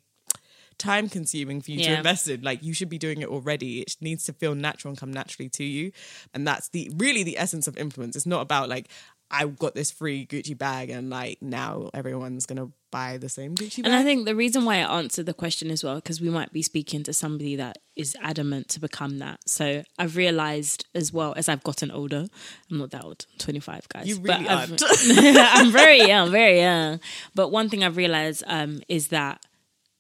time 0.80 1.08
consuming 1.08 1.62
for 1.62 1.72
you 1.72 1.78
to 1.80 1.98
invest 1.98 2.28
in. 2.28 2.42
Like 2.42 2.64
you 2.64 2.74
should 2.74 2.90
be 2.90 2.98
doing 2.98 3.22
it 3.22 3.30
already. 3.30 3.82
It 3.82 3.96
needs 4.02 4.24
to 4.26 4.34
feel 4.34 4.56
natural 4.56 4.90
and 4.92 4.98
come 4.98 5.14
naturally 5.14 5.48
to 5.50 5.64
you. 5.64 5.92
And 6.34 6.46
that's 6.48 6.70
the 6.70 6.90
really 6.98 7.24
the 7.24 7.38
essence 7.38 7.68
of 7.68 7.78
influence. 7.78 8.16
It's 8.16 8.26
not 8.26 8.42
about 8.42 8.70
like 8.70 8.90
I 9.34 9.48
got 9.48 9.74
this 9.74 9.90
free 9.92 10.26
Gucci 10.28 10.56
bag 10.58 10.90
and 10.92 11.10
like 11.10 11.42
now 11.42 11.90
everyone's 11.94 12.46
gonna 12.46 12.70
buy 12.92 13.18
the 13.18 13.28
same 13.30 13.56
Gucci 13.56 13.78
bag. 13.78 13.86
And 13.88 13.96
I 13.96 14.04
think 14.04 14.26
the 14.26 14.36
reason 14.36 14.64
why 14.64 14.76
I 14.76 15.00
answered 15.00 15.26
the 15.26 15.34
question 15.34 15.72
as 15.72 15.84
well, 15.84 15.96
because 15.96 16.22
we 16.22 16.30
might 16.30 16.54
be 16.54 16.62
speaking 16.62 17.02
to 17.04 17.14
somebody 17.14 17.56
that 17.56 17.80
is 17.96 18.16
adamant 18.22 18.70
to 18.70 18.80
become 18.80 19.18
that. 19.20 19.40
So 19.50 19.84
I've 19.98 20.16
realized 20.16 20.86
as 20.94 21.12
well 21.12 21.34
as 21.36 21.50
I've 21.50 21.64
gotten 21.64 21.90
older, 21.90 22.28
I'm 22.70 22.78
not 22.78 22.92
that 22.92 23.04
old, 23.04 23.26
25 23.40 23.90
guys. 23.90 24.08
You 24.08 24.20
really 24.22 24.48
I've- 24.48 24.72
aren't. 24.72 24.84
I'm 25.10 25.72
very 25.72 26.02
young, 26.08 26.30
very 26.32 26.60
young. 26.60 27.00
But 27.34 27.50
one 27.50 27.70
thing 27.70 27.84
I've 27.84 27.98
realized 27.98 28.44
um, 28.46 28.82
is 28.88 29.08
that 29.08 29.44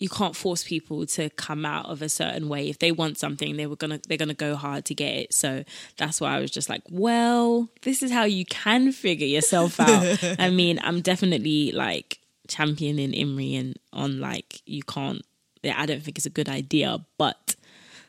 you 0.03 0.09
can't 0.09 0.35
force 0.35 0.65
people 0.65 1.05
to 1.05 1.29
come 1.29 1.65
out 1.65 1.85
of 1.85 2.01
a 2.01 2.09
certain 2.09 2.49
way. 2.49 2.69
If 2.69 2.79
they 2.79 2.91
want 2.91 3.17
something, 3.17 3.55
they 3.55 3.67
were 3.67 3.77
gonna 3.77 4.01
they're 4.05 4.17
gonna 4.17 4.33
go 4.33 4.57
hard 4.57 4.83
to 4.85 4.93
get 4.93 5.15
it. 5.15 5.33
So 5.33 5.63
that's 5.95 6.19
why 6.19 6.35
I 6.35 6.41
was 6.41 6.51
just 6.51 6.67
like, 6.67 6.81
well, 6.89 7.69
this 7.83 8.03
is 8.03 8.11
how 8.11 8.25
you 8.25 8.43
can 8.43 8.91
figure 8.91 9.25
yourself 9.25 9.79
out. 9.79 10.21
I 10.39 10.49
mean, 10.49 10.77
I'm 10.83 10.99
definitely 10.99 11.71
like 11.71 12.19
championing 12.49 13.13
Imri 13.13 13.55
and 13.55 13.79
on 13.93 14.19
like 14.19 14.61
you 14.65 14.83
can't. 14.83 15.21
I 15.63 15.85
don't 15.85 16.03
think 16.03 16.17
it's 16.17 16.25
a 16.25 16.29
good 16.29 16.49
idea, 16.49 16.99
but 17.17 17.55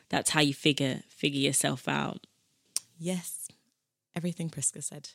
that's 0.09 0.31
how 0.31 0.41
you 0.41 0.53
figure 0.53 0.99
figure 1.07 1.39
yourself 1.39 1.87
out. 1.87 2.27
Yes, 2.99 3.47
everything 4.13 4.49
Priska 4.49 4.83
said 4.83 5.11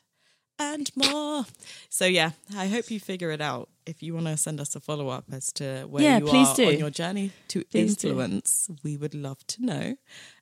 and 0.61 0.89
more. 0.95 1.45
So 1.89 2.05
yeah, 2.05 2.31
I 2.55 2.67
hope 2.67 2.89
you 2.91 2.99
figure 2.99 3.31
it 3.31 3.41
out. 3.41 3.69
If 3.85 4.03
you 4.03 4.13
want 4.13 4.27
to 4.27 4.37
send 4.37 4.59
us 4.61 4.75
a 4.75 4.79
follow 4.79 5.09
up 5.09 5.25
as 5.31 5.51
to 5.53 5.85
where 5.89 6.03
Yeah, 6.03 6.19
you 6.19 6.25
please 6.25 6.49
are 6.49 6.55
do. 6.55 6.67
on 6.67 6.77
your 6.77 6.89
journey 6.91 7.31
to 7.49 7.63
Please 7.65 7.97
do. 7.97 8.09
influence, 8.09 8.69
we 8.83 8.95
would 8.95 9.15
love 9.15 9.45
to 9.47 9.65
know. 9.65 9.95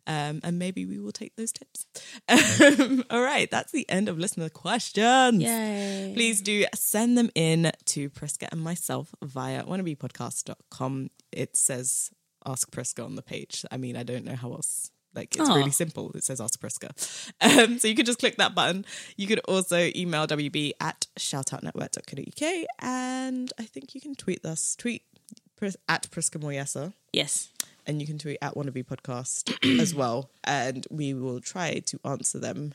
Um, 0.06 0.42
and 0.44 0.60
maybe 0.60 0.86
we 0.86 1.00
will 1.00 1.12
take 1.12 1.36
those 1.36 1.52
tips. 1.52 1.86
Um, 2.28 3.04
all 3.10 3.22
right, 3.22 3.50
that's 3.50 3.72
the 3.72 3.88
end 3.90 4.10
of 4.10 4.18
listener 4.20 4.50
questions. 4.50 5.42
Yay. 5.42 6.12
Please 6.16 6.42
do 6.42 6.66
send 6.76 7.18
them 7.18 7.30
in 7.36 7.72
to 7.86 8.10
Priska 8.10 8.48
and 8.52 8.62
myself 8.62 9.14
via 9.24 9.64
wannabepodcast.com. 9.64 11.10
It 11.32 11.56
says 11.56 12.12
Ask 12.46 12.72
Priska 12.72 13.06
on 13.06 13.16
the 13.16 13.22
page. 13.22 13.66
I 13.72 13.78
mean, 13.78 13.96
I 13.96 14.04
don't 14.04 14.26
know 14.26 14.36
how 14.36 14.52
else. 14.54 14.92
Like 15.20 15.36
it's 15.36 15.50
Aw. 15.50 15.54
really 15.56 15.72
simple. 15.72 16.12
It 16.16 16.24
says 16.24 16.40
Ask 16.40 16.60
Priska. 16.62 16.90
Um, 17.42 17.80
so 17.80 17.88
you 17.88 17.96
could 17.96 18.06
just 18.06 18.20
click 18.20 18.38
that 18.38 18.54
button. 18.56 18.86
You 19.18 19.28
could 19.28 19.40
also 19.40 19.90
email 19.96 20.26
WB 20.28 20.72
at 20.80 21.08
shoutoutnetwork.co.uk 21.20 22.66
and 22.80 23.52
I 23.60 23.64
think 23.64 23.96
you 23.96 24.02
can 24.02 24.16
tweet 24.16 24.46
us. 24.46 24.76
Tweet 24.78 25.04
at 25.90 26.10
Priska 26.10 26.40
Moyesa 26.40 26.94
Yes. 27.12 27.50
and 27.86 28.00
you 28.00 28.08
can 28.08 28.18
tweet 28.18 28.38
at 28.42 28.56
Wannabe 28.56 28.86
Podcast 28.86 29.54
as 29.82 29.94
well. 29.94 30.30
And 30.44 30.86
we 30.90 31.14
will 31.14 31.42
try 31.42 31.80
to 31.80 32.00
answer 32.06 32.40
them. 32.40 32.74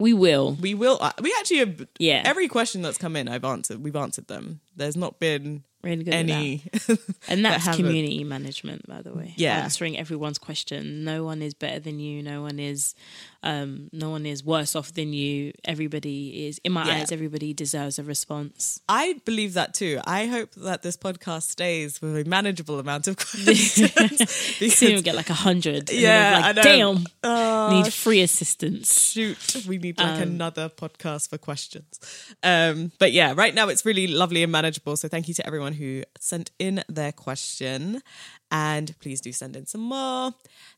We 0.00 0.12
will. 0.14 0.56
We 0.60 0.74
will. 0.74 0.98
Uh, 1.00 1.12
we 1.20 1.34
actually 1.40 1.58
have. 1.58 1.86
Yeah. 1.98 2.22
Every 2.24 2.46
question 2.48 2.82
that's 2.82 2.98
come 2.98 3.16
in, 3.16 3.28
I've 3.28 3.44
answered. 3.44 3.82
We've 3.82 3.96
answered 3.96 4.28
them. 4.28 4.60
There's 4.76 4.96
not 4.96 5.18
been 5.18 5.64
Really 5.82 6.02
good 6.02 6.14
at 6.14 6.26
that. 6.26 6.98
And 7.28 7.44
that's 7.44 7.64
haven't. 7.64 7.84
community 7.84 8.24
management, 8.24 8.86
by 8.88 9.00
the 9.02 9.12
way. 9.12 9.34
Yeah. 9.36 9.58
answering 9.58 9.96
everyone's 9.96 10.38
question. 10.38 11.04
No 11.04 11.24
one 11.24 11.40
is 11.40 11.54
better 11.54 11.78
than 11.78 12.00
you. 12.00 12.22
No 12.22 12.42
one 12.42 12.58
is, 12.58 12.94
um, 13.42 13.88
no 13.92 14.10
one 14.10 14.26
is 14.26 14.42
worse 14.44 14.74
off 14.74 14.92
than 14.94 15.12
you. 15.12 15.52
Everybody 15.64 16.46
is, 16.46 16.60
in 16.64 16.72
my 16.72 16.84
Yeah. 16.86 16.94
eyes, 17.02 17.12
everybody 17.12 17.54
deserves 17.54 17.98
a 17.98 18.02
response. 18.02 18.80
I 18.88 19.20
believe 19.24 19.54
that 19.54 19.74
too. 19.74 20.00
I 20.04 20.26
hope 20.26 20.52
that 20.56 20.82
this 20.82 20.96
podcast 20.96 21.42
stays 21.50 22.00
with 22.02 22.16
a 22.16 22.28
manageable 22.28 22.78
amount 22.80 23.06
of 23.06 23.16
questions. 23.24 23.78
because- 24.58 24.74
Soon 24.78 24.92
we'll 24.94 25.02
get 25.02 25.14
like 25.14 25.30
a 25.30 25.34
hundred. 25.34 25.88
and 25.90 25.98
Yeah, 26.00 26.40
I 26.42 26.46
like, 26.48 26.56
know. 26.56 26.62
damn, 26.62 27.06
Oh, 27.22 27.80
need 27.82 27.92
free 27.92 28.22
assistance. 28.22 29.10
shoot, 29.12 29.64
we 29.68 29.78
need 29.78 29.98
like 29.98 30.16
Um, 30.16 30.22
another 30.22 30.68
podcast 30.68 31.30
for 31.30 31.38
questions. 31.38 32.00
Um, 32.42 32.90
but 32.98 33.12
yeah, 33.12 33.34
right 33.36 33.54
now 33.54 33.68
it's 33.68 33.84
really 33.86 34.06
lovely 34.08 34.42
and 34.42 34.50
manageable. 34.50 34.96
So 34.96 35.06
thank 35.08 35.28
you 35.28 35.34
to 35.34 35.46
everyone 35.46 35.74
who 35.74 36.02
sent 36.18 36.50
in 36.58 36.82
their 36.88 37.12
question. 37.12 38.02
And 38.50 38.98
please 38.98 39.20
do 39.20 39.30
send 39.32 39.54
in 39.56 39.66
some 39.66 39.82
more. 39.82 40.32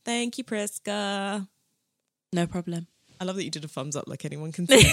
Thank 0.04 0.36
you, 0.38 0.44
Priska. 0.44 1.46
No 2.32 2.46
problem. 2.46 2.86
I 3.20 3.24
love 3.24 3.36
that 3.36 3.44
you 3.44 3.50
did 3.50 3.64
a 3.64 3.68
thumbs 3.68 3.96
up 3.96 4.04
like 4.06 4.24
anyone 4.24 4.52
can 4.52 4.66
see. 4.68 4.84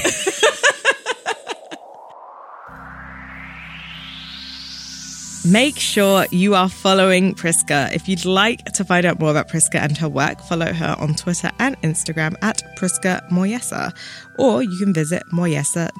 Make 5.49 5.77
sure 5.79 6.25
you 6.31 6.55
are 6.55 6.67
following 6.67 7.33
Priska. 7.33 7.93
If 7.93 8.09
you'd 8.09 8.25
like 8.25 8.65
to 8.73 8.83
find 8.83 9.05
out 9.05 9.19
more 9.19 9.29
about 9.31 9.47
Priska 9.47 9.75
and 9.75 9.97
her 9.97 10.09
work, 10.09 10.41
follow 10.41 10.73
her 10.73 10.95
on 10.99 11.15
Twitter 11.15 11.51
and 11.59 11.79
Instagram 11.83 12.35
at 12.41 12.61
Priska 12.75 13.25
Moyesa, 13.29 13.95
or 14.37 14.61
you 14.61 14.77
can 14.77 14.93
visit 14.93 15.23
moyesa.co. 15.31 15.95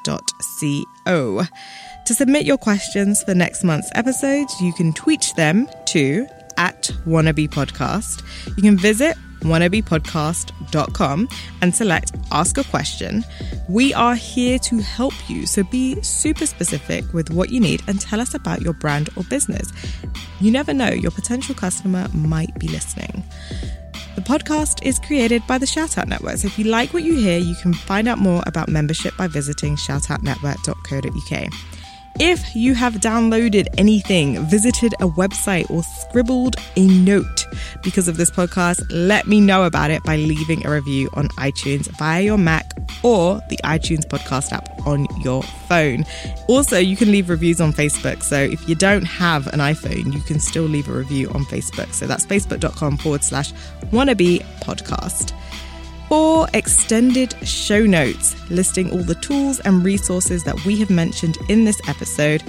To 2.04 2.14
submit 2.14 2.44
your 2.44 2.58
questions 2.58 3.22
for 3.22 3.34
next 3.34 3.64
month's 3.64 3.90
episode, 3.94 4.48
you 4.60 4.74
can 4.74 4.92
tweet 4.92 5.32
them 5.36 5.66
to 5.86 6.26
at 6.58 6.90
wannabe 7.06 7.48
podcast. 7.48 8.22
You 8.56 8.62
can 8.62 8.76
visit 8.76 9.16
wannabepodcast.com 9.40 11.28
and 11.62 11.74
select 11.74 12.12
ask 12.32 12.58
a 12.58 12.64
question. 12.64 13.24
We 13.68 13.94
are 13.94 14.14
here 14.14 14.58
to 14.60 14.78
help 14.78 15.14
you, 15.28 15.46
so 15.46 15.62
be 15.64 16.00
super 16.02 16.46
specific 16.46 17.12
with 17.12 17.30
what 17.30 17.50
you 17.50 17.60
need 17.60 17.82
and 17.86 18.00
tell 18.00 18.20
us 18.20 18.34
about 18.34 18.62
your 18.62 18.74
brand 18.74 19.10
or 19.16 19.24
business. 19.24 19.72
You 20.40 20.50
never 20.50 20.72
know, 20.72 20.90
your 20.90 21.10
potential 21.10 21.54
customer 21.54 22.08
might 22.14 22.58
be 22.58 22.68
listening. 22.68 23.24
The 24.14 24.24
podcast 24.24 24.84
is 24.84 24.98
created 24.98 25.46
by 25.46 25.58
the 25.58 25.66
Shoutout 25.66 26.08
Network. 26.08 26.38
So 26.38 26.48
if 26.48 26.58
you 26.58 26.64
like 26.64 26.92
what 26.92 27.04
you 27.04 27.16
hear, 27.16 27.38
you 27.38 27.54
can 27.54 27.72
find 27.72 28.08
out 28.08 28.18
more 28.18 28.42
about 28.46 28.68
membership 28.68 29.16
by 29.16 29.28
visiting 29.28 29.76
shoutoutnetwork.co.uk. 29.76 31.77
If 32.20 32.56
you 32.56 32.74
have 32.74 32.94
downloaded 32.94 33.68
anything, 33.78 34.44
visited 34.46 34.92
a 34.94 35.06
website, 35.06 35.70
or 35.70 35.84
scribbled 35.84 36.56
a 36.76 36.86
note 36.86 37.46
because 37.82 38.08
of 38.08 38.16
this 38.16 38.30
podcast, 38.30 38.84
let 38.90 39.28
me 39.28 39.40
know 39.40 39.64
about 39.64 39.92
it 39.92 40.02
by 40.02 40.16
leaving 40.16 40.66
a 40.66 40.72
review 40.72 41.08
on 41.14 41.28
iTunes 41.38 41.86
via 41.96 42.22
your 42.22 42.38
Mac 42.38 42.72
or 43.04 43.40
the 43.50 43.56
iTunes 43.58 44.04
podcast 44.04 44.52
app 44.52 44.68
on 44.84 45.06
your 45.20 45.42
phone. 45.42 46.04
Also, 46.48 46.76
you 46.78 46.96
can 46.96 47.12
leave 47.12 47.28
reviews 47.28 47.60
on 47.60 47.72
Facebook. 47.72 48.22
So 48.24 48.36
if 48.36 48.68
you 48.68 48.74
don't 48.74 49.04
have 49.04 49.46
an 49.48 49.60
iPhone, 49.60 50.12
you 50.12 50.20
can 50.22 50.40
still 50.40 50.64
leave 50.64 50.88
a 50.88 50.92
review 50.92 51.28
on 51.30 51.44
Facebook. 51.44 51.92
So 51.92 52.08
that's 52.08 52.26
facebook.com 52.26 52.98
forward 52.98 53.22
slash 53.22 53.52
wannabe 53.92 54.44
podcast 54.60 55.32
for 56.08 56.48
extended 56.54 57.34
show 57.46 57.84
notes 57.84 58.34
listing 58.50 58.90
all 58.90 59.02
the 59.02 59.14
tools 59.16 59.60
and 59.60 59.84
resources 59.84 60.42
that 60.44 60.64
we 60.64 60.78
have 60.80 60.90
mentioned 60.90 61.38
in 61.48 61.64
this 61.64 61.80
episode. 61.88 62.42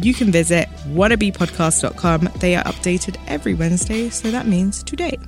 You 0.00 0.14
can 0.14 0.32
visit 0.32 0.68
wannabepodcast.com. 0.88 2.30
They 2.38 2.56
are 2.56 2.64
updated 2.64 3.20
every 3.28 3.54
Wednesday, 3.54 4.08
so 4.08 4.30
that 4.30 4.46
means 4.46 4.82
today. 4.82 5.18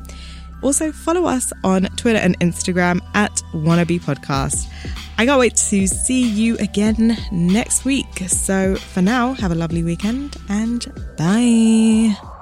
Also, 0.62 0.90
follow 0.92 1.26
us 1.26 1.52
on 1.62 1.82
Twitter 1.96 2.18
and 2.18 2.38
Instagram 2.40 3.00
at 3.14 3.32
wannabepodcast. 3.52 4.66
I 5.18 5.26
can't 5.26 5.38
wait 5.38 5.56
to 5.56 5.86
see 5.86 6.22
you 6.26 6.56
again 6.56 7.16
next 7.30 7.84
week. 7.84 8.18
So, 8.26 8.74
for 8.76 9.02
now, 9.02 9.34
have 9.34 9.52
a 9.52 9.54
lovely 9.54 9.84
weekend 9.84 10.36
and 10.48 10.86
bye. 11.18 12.33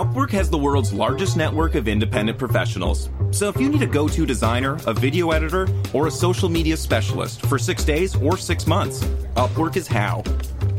Upwork 0.00 0.30
has 0.30 0.48
the 0.48 0.56
world's 0.56 0.94
largest 0.94 1.36
network 1.36 1.74
of 1.74 1.86
independent 1.86 2.38
professionals. 2.38 3.10
So 3.32 3.50
if 3.50 3.60
you 3.60 3.68
need 3.68 3.82
a 3.82 3.86
go 3.86 4.08
to 4.08 4.24
designer, 4.24 4.78
a 4.86 4.94
video 4.94 5.30
editor, 5.32 5.68
or 5.92 6.06
a 6.06 6.10
social 6.10 6.48
media 6.48 6.78
specialist 6.78 7.44
for 7.44 7.58
six 7.58 7.84
days 7.84 8.16
or 8.16 8.38
six 8.38 8.66
months, 8.66 9.04
Upwork 9.34 9.76
is 9.76 9.86
how. 9.86 10.22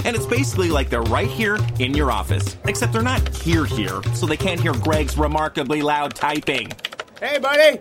And 0.06 0.16
it's 0.16 0.26
basically 0.26 0.70
like 0.70 0.90
they're 0.90 1.04
right 1.04 1.28
here 1.28 1.60
in 1.78 1.94
your 1.94 2.10
office, 2.12 2.58
except 2.66 2.94
they're 2.94 3.04
not 3.04 3.22
here 3.36 3.64
here, 3.64 4.02
so 4.16 4.26
they 4.26 4.38
can't 4.38 4.60
hear 4.60 4.74
Greg's 4.74 5.16
remarkably 5.16 5.84
loud 5.84 6.16
typing. 6.16 6.72
Hey, 7.20 7.38
buddy! 7.38 7.80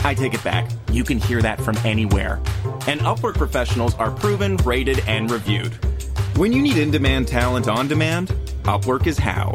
I 0.00 0.12
take 0.14 0.34
it 0.34 0.42
back. 0.42 0.68
You 0.90 1.04
can 1.04 1.18
hear 1.18 1.40
that 1.40 1.60
from 1.60 1.76
anywhere. 1.84 2.42
And 2.88 2.98
Upwork 3.02 3.34
professionals 3.34 3.94
are 3.94 4.10
proven, 4.10 4.56
rated, 4.56 4.98
and 5.06 5.30
reviewed. 5.30 5.72
When 6.36 6.52
you 6.52 6.60
need 6.60 6.78
in 6.78 6.90
demand 6.90 7.28
talent 7.28 7.68
on 7.68 7.86
demand, 7.86 8.30
Upwork 8.64 9.06
is 9.06 9.18
how. 9.18 9.54